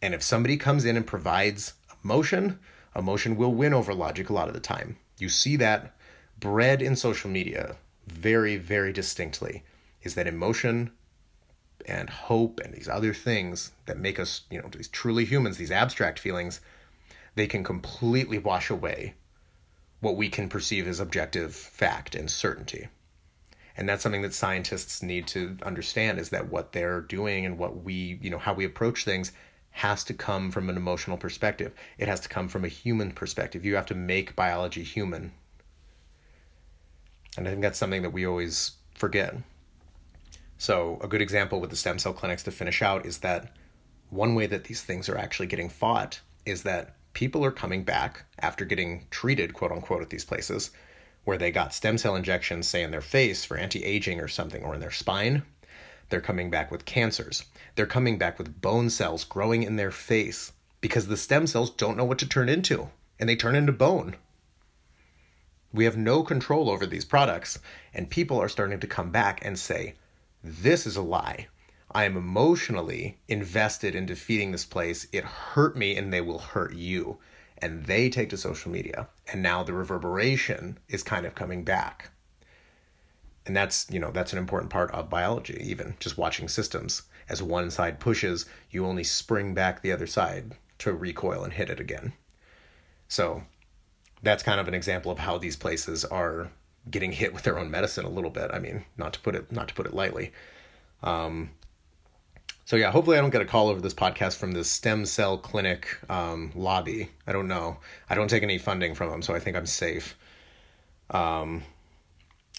And 0.00 0.14
if 0.14 0.22
somebody 0.22 0.56
comes 0.56 0.84
in 0.84 0.96
and 0.96 1.06
provides 1.06 1.74
emotion, 2.02 2.58
emotion 2.96 3.36
will 3.36 3.52
win 3.52 3.74
over 3.74 3.94
logic 3.94 4.30
a 4.30 4.32
lot 4.32 4.48
of 4.48 4.54
the 4.54 4.60
time. 4.60 4.96
You 5.18 5.28
see 5.28 5.56
that 5.56 5.94
bred 6.38 6.82
in 6.82 6.96
social 6.96 7.30
media 7.30 7.76
very, 8.06 8.56
very 8.56 8.92
distinctly 8.92 9.62
is 10.02 10.14
that 10.14 10.26
emotion 10.26 10.90
and 11.86 12.08
hope 12.08 12.60
and 12.60 12.72
these 12.72 12.88
other 12.88 13.12
things 13.12 13.72
that 13.86 13.98
make 13.98 14.18
us, 14.18 14.42
you 14.50 14.60
know, 14.60 14.68
these 14.68 14.88
truly 14.88 15.24
humans, 15.24 15.56
these 15.56 15.70
abstract 15.70 16.18
feelings, 16.18 16.60
they 17.34 17.46
can 17.46 17.64
completely 17.64 18.38
wash 18.38 18.70
away 18.70 19.14
what 20.00 20.16
we 20.16 20.28
can 20.28 20.48
perceive 20.48 20.86
as 20.86 21.00
objective 21.00 21.54
fact 21.54 22.14
and 22.14 22.30
certainty. 22.30 22.88
And 23.76 23.88
that's 23.88 24.02
something 24.02 24.22
that 24.22 24.34
scientists 24.34 25.02
need 25.02 25.26
to 25.28 25.56
understand 25.62 26.18
is 26.18 26.30
that 26.30 26.50
what 26.50 26.72
they're 26.72 27.00
doing 27.00 27.44
and 27.44 27.58
what 27.58 27.82
we, 27.82 28.18
you 28.22 28.30
know, 28.30 28.38
how 28.38 28.54
we 28.54 28.64
approach 28.64 29.04
things 29.04 29.32
has 29.72 30.04
to 30.04 30.14
come 30.14 30.52
from 30.52 30.70
an 30.70 30.76
emotional 30.76 31.16
perspective. 31.16 31.72
It 31.98 32.06
has 32.06 32.20
to 32.20 32.28
come 32.28 32.48
from 32.48 32.64
a 32.64 32.68
human 32.68 33.10
perspective. 33.10 33.64
You 33.64 33.74
have 33.74 33.86
to 33.86 33.94
make 33.94 34.36
biology 34.36 34.84
human. 34.84 35.32
And 37.36 37.48
I 37.48 37.50
think 37.50 37.62
that's 37.62 37.78
something 37.78 38.02
that 38.02 38.12
we 38.12 38.24
always 38.24 38.72
forget. 38.94 39.34
So, 40.56 40.98
a 41.02 41.08
good 41.08 41.20
example 41.20 41.60
with 41.60 41.70
the 41.70 41.76
stem 41.76 41.98
cell 41.98 42.12
clinics 42.12 42.44
to 42.44 42.52
finish 42.52 42.80
out 42.80 43.04
is 43.04 43.18
that 43.18 43.56
one 44.10 44.36
way 44.36 44.46
that 44.46 44.64
these 44.64 44.82
things 44.82 45.08
are 45.08 45.18
actually 45.18 45.48
getting 45.48 45.68
fought 45.68 46.20
is 46.46 46.62
that 46.62 46.94
people 47.12 47.44
are 47.44 47.50
coming 47.50 47.82
back 47.82 48.24
after 48.38 48.64
getting 48.64 49.06
treated, 49.10 49.54
quote 49.54 49.72
unquote, 49.72 50.02
at 50.02 50.10
these 50.10 50.24
places 50.24 50.70
where 51.24 51.38
they 51.38 51.50
got 51.50 51.74
stem 51.74 51.98
cell 51.98 52.16
injections, 52.16 52.68
say 52.68 52.82
in 52.82 52.90
their 52.90 53.00
face 53.00 53.44
for 53.44 53.56
anti 53.56 53.84
aging 53.84 54.20
or 54.20 54.28
something, 54.28 54.62
or 54.62 54.74
in 54.74 54.80
their 54.80 54.90
spine. 54.90 55.42
They're 56.08 56.20
coming 56.20 56.50
back 56.50 56.70
with 56.70 56.84
cancers. 56.84 57.44
They're 57.74 57.86
coming 57.86 58.18
back 58.18 58.38
with 58.38 58.60
bone 58.60 58.90
cells 58.90 59.24
growing 59.24 59.62
in 59.62 59.76
their 59.76 59.90
face 59.90 60.52
because 60.80 61.06
the 61.06 61.16
stem 61.16 61.46
cells 61.46 61.70
don't 61.70 61.96
know 61.96 62.04
what 62.04 62.18
to 62.18 62.28
turn 62.28 62.48
into 62.48 62.90
and 63.18 63.28
they 63.28 63.36
turn 63.36 63.54
into 63.54 63.72
bone. 63.72 64.16
We 65.72 65.84
have 65.84 65.96
no 65.96 66.22
control 66.22 66.70
over 66.70 66.86
these 66.86 67.04
products, 67.04 67.58
and 67.92 68.10
people 68.10 68.40
are 68.40 68.48
starting 68.48 68.80
to 68.80 68.86
come 68.86 69.10
back 69.10 69.44
and 69.44 69.58
say, 69.58 69.94
This 70.42 70.86
is 70.86 70.96
a 70.96 71.02
lie. 71.02 71.48
I 71.90 72.04
am 72.04 72.16
emotionally 72.16 73.18
invested 73.28 73.94
in 73.94 74.06
defeating 74.06 74.52
this 74.52 74.64
place. 74.64 75.06
It 75.12 75.24
hurt 75.24 75.76
me, 75.76 75.96
and 75.96 76.12
they 76.12 76.20
will 76.20 76.38
hurt 76.38 76.74
you. 76.74 77.18
And 77.64 77.86
they 77.86 78.10
take 78.10 78.28
to 78.28 78.36
social 78.36 78.70
media, 78.70 79.08
and 79.32 79.42
now 79.42 79.62
the 79.62 79.72
reverberation 79.72 80.78
is 80.86 81.02
kind 81.02 81.24
of 81.24 81.34
coming 81.34 81.64
back. 81.64 82.10
And 83.46 83.56
that's, 83.56 83.86
you 83.90 83.98
know, 83.98 84.10
that's 84.10 84.34
an 84.34 84.38
important 84.38 84.70
part 84.70 84.90
of 84.90 85.08
biology, 85.08 85.58
even 85.64 85.94
just 85.98 86.18
watching 86.18 86.46
systems. 86.46 87.04
As 87.26 87.42
one 87.42 87.70
side 87.70 88.00
pushes, 88.00 88.44
you 88.68 88.84
only 88.84 89.02
spring 89.02 89.54
back 89.54 89.80
the 89.80 89.92
other 89.92 90.06
side 90.06 90.56
to 90.80 90.92
recoil 90.92 91.42
and 91.42 91.54
hit 91.54 91.70
it 91.70 91.80
again. 91.80 92.12
So 93.08 93.44
that's 94.22 94.42
kind 94.42 94.60
of 94.60 94.68
an 94.68 94.74
example 94.74 95.10
of 95.10 95.20
how 95.20 95.38
these 95.38 95.56
places 95.56 96.04
are 96.04 96.50
getting 96.90 97.12
hit 97.12 97.32
with 97.32 97.44
their 97.44 97.58
own 97.58 97.70
medicine 97.70 98.04
a 98.04 98.10
little 98.10 98.30
bit. 98.30 98.50
I 98.52 98.58
mean, 98.58 98.84
not 98.98 99.14
to 99.14 99.20
put 99.20 99.34
it 99.34 99.50
not 99.50 99.68
to 99.68 99.74
put 99.74 99.86
it 99.86 99.94
lightly. 99.94 100.32
Um, 101.02 101.48
so 102.64 102.76
yeah, 102.76 102.90
hopefully 102.90 103.18
I 103.18 103.20
don't 103.20 103.30
get 103.30 103.42
a 103.42 103.46
call 103.46 103.68
over 103.68 103.80
this 103.80 103.94
podcast 103.94 104.36
from 104.36 104.52
the 104.52 104.64
stem 104.64 105.04
cell 105.04 105.36
clinic 105.36 105.98
um, 106.08 106.50
lobby. 106.54 107.10
I 107.26 107.32
don't 107.32 107.48
know. 107.48 107.78
I 108.08 108.14
don't 108.14 108.28
take 108.28 108.42
any 108.42 108.58
funding 108.58 108.94
from 108.94 109.10
them, 109.10 109.22
so 109.22 109.34
I 109.34 109.38
think 109.38 109.56
I'm 109.56 109.66
safe. 109.66 110.16
Um, 111.10 111.62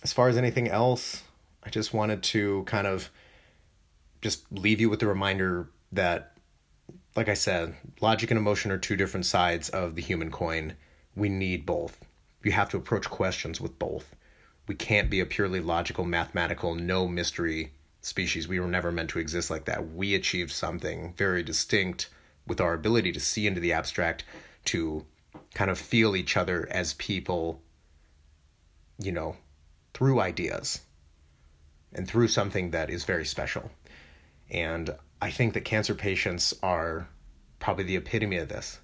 as 0.03 0.13
far 0.13 0.29
as 0.29 0.37
anything 0.37 0.67
else, 0.67 1.23
I 1.63 1.69
just 1.69 1.93
wanted 1.93 2.21
to 2.23 2.63
kind 2.65 2.85
of 2.85 3.09
just 4.21 4.51
leave 4.51 4.79
you 4.79 4.89
with 4.89 4.99
the 4.99 5.07
reminder 5.07 5.69
that, 5.91 6.37
like 7.15 7.29
I 7.29 7.33
said, 7.33 7.75
logic 8.01 8.29
and 8.29 8.37
emotion 8.37 8.71
are 8.71 8.77
two 8.77 8.95
different 8.95 9.25
sides 9.25 9.69
of 9.69 9.95
the 9.95 10.01
human 10.01 10.29
coin 10.29 10.75
we 11.15 11.29
need 11.29 11.65
both. 11.65 12.05
You 12.43 12.51
have 12.51 12.69
to 12.69 12.77
approach 12.77 13.09
questions 13.09 13.59
with 13.59 13.79
both. 13.79 14.15
We 14.67 14.75
can't 14.75 15.09
be 15.09 15.19
a 15.19 15.25
purely 15.25 15.61
logical, 15.61 16.05
mathematical, 16.05 16.75
no 16.75 17.07
mystery 17.07 17.71
species. 18.05 18.47
We 18.47 18.59
were 18.59 18.67
never 18.67 18.91
meant 18.91 19.09
to 19.11 19.19
exist 19.19 19.49
like 19.49 19.65
that. 19.65 19.93
We 19.93 20.15
achieved 20.15 20.51
something 20.51 21.13
very 21.17 21.43
distinct 21.43 22.09
with 22.47 22.61
our 22.61 22.73
ability 22.73 23.11
to 23.13 23.19
see 23.19 23.47
into 23.47 23.59
the 23.59 23.73
abstract, 23.73 24.23
to 24.65 25.05
kind 25.53 25.71
of 25.71 25.79
feel 25.79 26.15
each 26.15 26.37
other 26.37 26.67
as 26.69 26.93
people, 26.93 27.61
you 28.99 29.11
know, 29.11 29.35
through 29.93 30.19
ideas 30.19 30.81
and 31.93 32.07
through 32.07 32.27
something 32.27 32.71
that 32.71 32.89
is 32.89 33.03
very 33.05 33.25
special. 33.25 33.71
And 34.51 34.95
I 35.21 35.31
think 35.31 35.53
that 35.53 35.65
cancer 35.65 35.95
patients 35.95 36.53
are 36.61 37.07
probably 37.59 37.85
the 37.85 37.95
epitome 37.95 38.37
of 38.37 38.49
this 38.49 38.79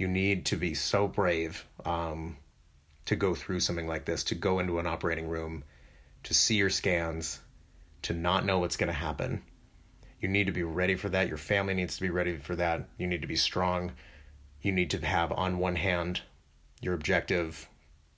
you 0.00 0.08
need 0.08 0.46
to 0.46 0.56
be 0.56 0.72
so 0.72 1.06
brave 1.06 1.66
um, 1.84 2.38
to 3.04 3.14
go 3.14 3.34
through 3.34 3.60
something 3.60 3.86
like 3.86 4.06
this, 4.06 4.24
to 4.24 4.34
go 4.34 4.58
into 4.58 4.78
an 4.78 4.86
operating 4.86 5.28
room, 5.28 5.62
to 6.22 6.32
see 6.32 6.54
your 6.54 6.70
scans, 6.70 7.38
to 8.02 8.12
not 8.12 8.44
know 8.44 8.58
what's 8.58 8.76
going 8.76 8.88
to 8.88 8.92
happen. 8.92 9.42
You 10.20 10.28
need 10.28 10.46
to 10.46 10.52
be 10.52 10.62
ready 10.62 10.96
for 10.96 11.08
that. 11.08 11.28
Your 11.28 11.38
family 11.38 11.74
needs 11.74 11.96
to 11.96 12.02
be 12.02 12.10
ready 12.10 12.36
for 12.36 12.56
that. 12.56 12.88
You 12.98 13.06
need 13.06 13.22
to 13.22 13.28
be 13.28 13.36
strong. 13.36 13.92
You 14.60 14.72
need 14.72 14.90
to 14.90 15.04
have, 15.04 15.32
on 15.32 15.58
one 15.58 15.76
hand, 15.76 16.22
your 16.82 16.94
objective, 16.94 17.68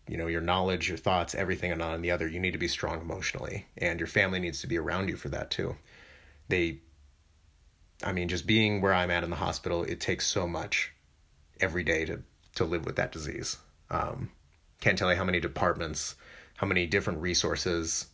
you 0.09 0.17
know, 0.17 0.27
your 0.27 0.41
knowledge, 0.41 0.89
your 0.89 0.99
thoughts, 0.99 1.35
everything, 1.35 1.71
and 1.71 1.81
on 1.81 2.03
the 2.03 2.11
other, 2.11 2.27
you 2.27 2.41
need 2.41 2.53
to 2.53 2.59
be 2.59 2.69
strong 2.69 3.01
emotionally. 3.01 3.67
And 3.79 4.01
your 4.01 4.09
family 4.09 4.41
needs 4.41 4.61
to 4.61 4.67
be 4.67 4.79
around 4.79 5.09
you 5.09 5.17
for 5.17 5.29
that 5.29 5.51
too. 5.51 5.77
They, 6.49 6.81
I 8.03 8.13
mean, 8.13 8.29
just 8.29 8.47
being 8.47 8.81
where 8.81 8.93
I'm 8.93 9.11
at 9.13 9.25
in 9.25 9.31
the 9.31 9.37
hospital, 9.37 9.85
it 9.85 10.01
takes 10.01 10.27
so 10.27 10.49
much 10.49 10.93
every 11.61 11.85
day 11.85 12.05
to 12.07 12.23
to 12.55 12.65
live 12.65 12.85
with 12.85 12.97
that 12.97 13.13
disease. 13.13 13.57
Um, 13.91 14.31
can't 14.81 14.99
tell 14.99 15.11
you 15.11 15.17
how 15.17 15.25
many 15.25 15.41
departments, 15.41 16.17
how 16.57 16.67
many 16.67 16.87
different 16.87 17.21
resources 17.21 18.07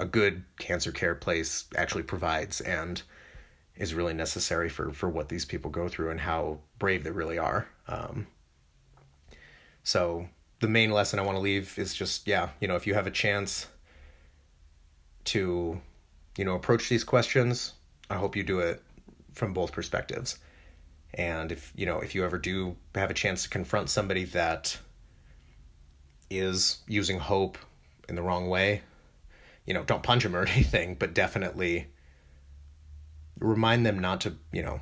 a 0.00 0.06
good 0.06 0.42
cancer 0.58 0.90
care 0.90 1.14
place 1.14 1.66
actually 1.76 2.02
provides 2.02 2.60
and 2.62 3.02
is 3.76 3.94
really 3.94 4.14
necessary 4.14 4.68
for 4.68 4.92
for 4.92 5.08
what 5.08 5.28
these 5.28 5.44
people 5.44 5.70
go 5.70 5.88
through 5.88 6.10
and 6.10 6.20
how 6.20 6.58
brave 6.78 7.04
they 7.04 7.10
really 7.10 7.38
are. 7.38 7.68
Um, 7.86 8.26
so 9.82 10.28
the 10.60 10.68
main 10.68 10.90
lesson 10.90 11.18
I 11.18 11.22
want 11.22 11.36
to 11.36 11.42
leave 11.42 11.78
is 11.78 11.94
just 11.94 12.26
yeah, 12.26 12.48
you 12.60 12.68
know, 12.68 12.76
if 12.76 12.86
you 12.86 12.94
have 12.94 13.06
a 13.06 13.10
chance 13.10 13.66
to 15.24 15.80
you 16.36 16.44
know 16.44 16.54
approach 16.54 16.88
these 16.88 17.04
questions, 17.04 17.74
I 18.08 18.16
hope 18.16 18.36
you 18.36 18.42
do 18.42 18.60
it 18.60 18.82
from 19.34 19.52
both 19.52 19.72
perspectives. 19.72 20.38
And 21.14 21.52
if 21.52 21.72
you 21.76 21.86
know, 21.86 22.00
if 22.00 22.14
you 22.14 22.24
ever 22.24 22.38
do 22.38 22.76
have 22.94 23.10
a 23.10 23.14
chance 23.14 23.42
to 23.42 23.48
confront 23.50 23.90
somebody 23.90 24.24
that 24.26 24.78
is 26.30 26.78
using 26.86 27.18
hope 27.18 27.58
in 28.08 28.14
the 28.14 28.22
wrong 28.22 28.48
way, 28.48 28.82
you 29.70 29.74
know, 29.74 29.84
don't 29.84 30.02
punch 30.02 30.24
them 30.24 30.34
or 30.34 30.44
anything, 30.46 30.96
but 30.96 31.14
definitely 31.14 31.86
remind 33.38 33.86
them 33.86 34.00
not 34.00 34.20
to, 34.22 34.34
you 34.50 34.64
know, 34.64 34.80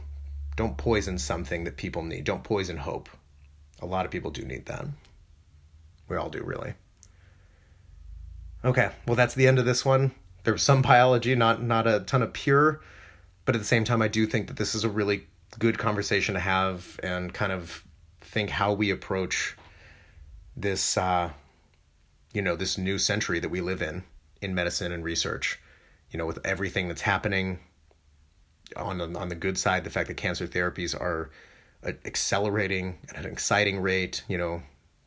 don't 0.56 0.78
poison 0.78 1.18
something 1.18 1.64
that 1.64 1.76
people 1.76 2.02
need. 2.02 2.24
Don't 2.24 2.42
poison 2.42 2.78
hope. 2.78 3.10
A 3.82 3.86
lot 3.86 4.06
of 4.06 4.10
people 4.10 4.30
do 4.30 4.46
need 4.46 4.64
that. 4.64 4.86
We 6.08 6.16
all 6.16 6.30
do, 6.30 6.42
really. 6.42 6.72
Okay, 8.64 8.88
well, 9.06 9.14
that's 9.14 9.34
the 9.34 9.46
end 9.46 9.58
of 9.58 9.66
this 9.66 9.84
one. 9.84 10.10
There 10.44 10.54
was 10.54 10.62
some 10.62 10.80
biology, 10.80 11.34
not 11.34 11.62
not 11.62 11.86
a 11.86 12.00
ton 12.00 12.22
of 12.22 12.32
pure, 12.32 12.80
but 13.44 13.54
at 13.54 13.58
the 13.58 13.66
same 13.66 13.84
time, 13.84 14.00
I 14.00 14.08
do 14.08 14.26
think 14.26 14.46
that 14.46 14.56
this 14.56 14.74
is 14.74 14.84
a 14.84 14.88
really 14.88 15.26
good 15.58 15.76
conversation 15.76 16.32
to 16.32 16.40
have 16.40 16.98
and 17.02 17.34
kind 17.34 17.52
of 17.52 17.84
think 18.22 18.48
how 18.48 18.72
we 18.72 18.90
approach 18.90 19.54
this 20.56 20.96
uh, 20.96 21.30
you 22.32 22.40
know 22.40 22.56
this 22.56 22.78
new 22.78 22.96
century 22.96 23.38
that 23.38 23.50
we 23.50 23.60
live 23.60 23.82
in 23.82 24.02
in 24.40 24.54
medicine 24.54 24.92
and 24.92 25.04
research 25.04 25.58
you 26.10 26.18
know 26.18 26.26
with 26.26 26.38
everything 26.44 26.88
that's 26.88 27.00
happening 27.00 27.58
on 28.76 28.98
the, 28.98 29.18
on 29.18 29.28
the 29.28 29.34
good 29.34 29.58
side 29.58 29.84
the 29.84 29.90
fact 29.90 30.08
that 30.08 30.16
cancer 30.16 30.46
therapies 30.46 30.98
are 30.98 31.30
accelerating 32.04 32.98
at 33.14 33.24
an 33.24 33.30
exciting 33.30 33.80
rate 33.80 34.22
you 34.28 34.36
know 34.36 34.62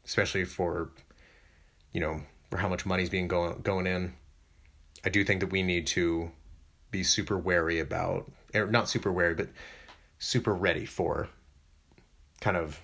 especially 0.06 0.46
for 0.46 0.92
you 1.92 2.00
know 2.00 2.22
for 2.50 2.58
how 2.58 2.70
much 2.70 2.86
money's 2.86 3.10
being 3.10 3.28
going 3.28 3.60
going 3.62 3.88
in 3.88 4.14
i 5.06 5.10
do 5.10 5.24
think 5.24 5.40
that 5.40 5.52
we 5.52 5.62
need 5.62 5.86
to 5.86 6.32
be 6.92 7.04
super 7.04 7.38
wary 7.38 7.80
about 7.80 8.32
or 8.54 8.68
not 8.68 8.90
super 8.90 9.12
wary 9.12 9.36
but 9.36 9.50
super 10.18 10.54
ready 10.54 10.86
for 10.86 11.28
kind 12.42 12.58
of 12.58 12.80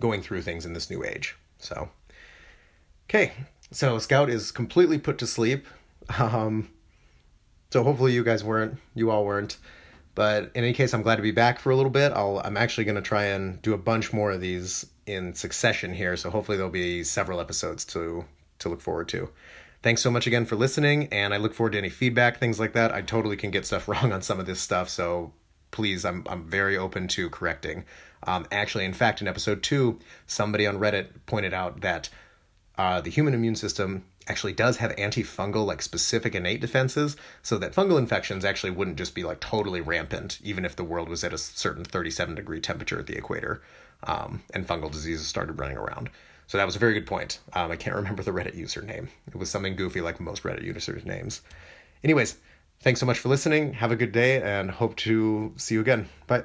going 0.00 0.22
through 0.22 0.42
things 0.42 0.66
in 0.66 0.72
this 0.72 0.90
new 0.90 1.04
age. 1.04 1.36
So, 1.58 1.88
okay, 3.08 3.32
so 3.70 3.98
Scout 3.98 4.30
is 4.30 4.52
completely 4.52 4.98
put 4.98 5.18
to 5.18 5.26
sleep. 5.26 5.66
Um, 6.18 6.70
so 7.70 7.82
hopefully 7.82 8.12
you 8.12 8.22
guys 8.22 8.44
weren't, 8.44 8.78
you 8.94 9.10
all 9.10 9.24
weren't. 9.24 9.58
But 10.14 10.44
in 10.54 10.64
any 10.64 10.72
case, 10.72 10.94
I'm 10.94 11.02
glad 11.02 11.16
to 11.16 11.22
be 11.22 11.32
back 11.32 11.58
for 11.58 11.70
a 11.70 11.76
little 11.76 11.90
bit. 11.90 12.12
I'll, 12.12 12.40
I'm 12.44 12.56
actually 12.56 12.84
going 12.84 12.94
to 12.96 13.02
try 13.02 13.24
and 13.24 13.60
do 13.60 13.74
a 13.74 13.78
bunch 13.78 14.12
more 14.12 14.30
of 14.32 14.40
these 14.40 14.86
in 15.06 15.34
succession 15.34 15.92
here. 15.92 16.16
So 16.16 16.30
hopefully 16.30 16.56
there'll 16.56 16.72
be 16.72 17.04
several 17.04 17.40
episodes 17.40 17.84
to 17.86 18.24
to 18.58 18.68
look 18.70 18.80
forward 18.80 19.08
to. 19.08 19.28
Thanks 19.82 20.00
so 20.00 20.10
much 20.10 20.26
again 20.26 20.46
for 20.46 20.56
listening, 20.56 21.08
and 21.12 21.34
I 21.34 21.36
look 21.36 21.54
forward 21.54 21.72
to 21.72 21.78
any 21.78 21.90
feedback, 21.90 22.38
things 22.38 22.58
like 22.58 22.72
that. 22.72 22.92
I 22.92 23.02
totally 23.02 23.36
can 23.36 23.50
get 23.50 23.66
stuff 23.66 23.86
wrong 23.88 24.12
on 24.12 24.22
some 24.22 24.40
of 24.40 24.46
this 24.46 24.60
stuff, 24.60 24.88
so 24.88 25.32
please, 25.70 26.04
I'm 26.04 26.24
I'm 26.28 26.44
very 26.44 26.76
open 26.76 27.08
to 27.08 27.28
correcting. 27.28 27.84
Um, 28.22 28.46
actually, 28.50 28.86
in 28.86 28.94
fact, 28.94 29.20
in 29.20 29.28
episode 29.28 29.62
two, 29.62 29.98
somebody 30.26 30.66
on 30.66 30.78
Reddit 30.78 31.08
pointed 31.26 31.52
out 31.52 31.82
that 31.82 32.08
uh, 32.78 33.00
the 33.00 33.10
human 33.10 33.34
immune 33.34 33.56
system 33.56 34.04
actually 34.28 34.52
does 34.52 34.78
have 34.78 34.94
antifungal, 34.96 35.64
like 35.64 35.80
specific 35.80 36.34
innate 36.34 36.60
defenses, 36.60 37.16
so 37.42 37.58
that 37.58 37.74
fungal 37.74 37.98
infections 37.98 38.44
actually 38.44 38.70
wouldn't 38.70 38.98
just 38.98 39.14
be 39.14 39.24
like 39.24 39.40
totally 39.40 39.80
rampant, 39.80 40.38
even 40.42 40.64
if 40.64 40.76
the 40.76 40.84
world 40.84 41.08
was 41.08 41.22
at 41.24 41.32
a 41.32 41.38
certain 41.38 41.84
37 41.84 42.34
degree 42.34 42.60
temperature 42.60 42.98
at 42.98 43.06
the 43.06 43.16
equator, 43.16 43.62
um, 44.04 44.42
and 44.52 44.66
fungal 44.66 44.90
diseases 44.90 45.26
started 45.26 45.58
running 45.58 45.76
around. 45.76 46.10
So 46.48 46.58
that 46.58 46.66
was 46.66 46.76
a 46.76 46.80
very 46.80 46.94
good 46.94 47.06
point. 47.06 47.40
Um, 47.54 47.70
I 47.70 47.76
can't 47.76 47.96
remember 48.02 48.22
the 48.22 48.32
Reddit 48.32 48.54
user 48.54 48.82
name. 48.82 49.08
It 49.26 49.36
was 49.36 49.50
something 49.50 49.76
goofy 49.76 50.00
like 50.00 50.20
most 50.20 50.42
Reddit 50.42 50.64
users' 50.64 51.04
names. 51.04 51.42
Anyways, 52.04 52.36
Thanks 52.80 53.00
so 53.00 53.06
much 53.06 53.18
for 53.18 53.28
listening. 53.28 53.72
Have 53.74 53.90
a 53.90 53.96
good 53.96 54.12
day 54.12 54.40
and 54.42 54.70
hope 54.70 54.96
to 54.96 55.52
see 55.56 55.74
you 55.74 55.80
again. 55.80 56.08
Bye. 56.26 56.44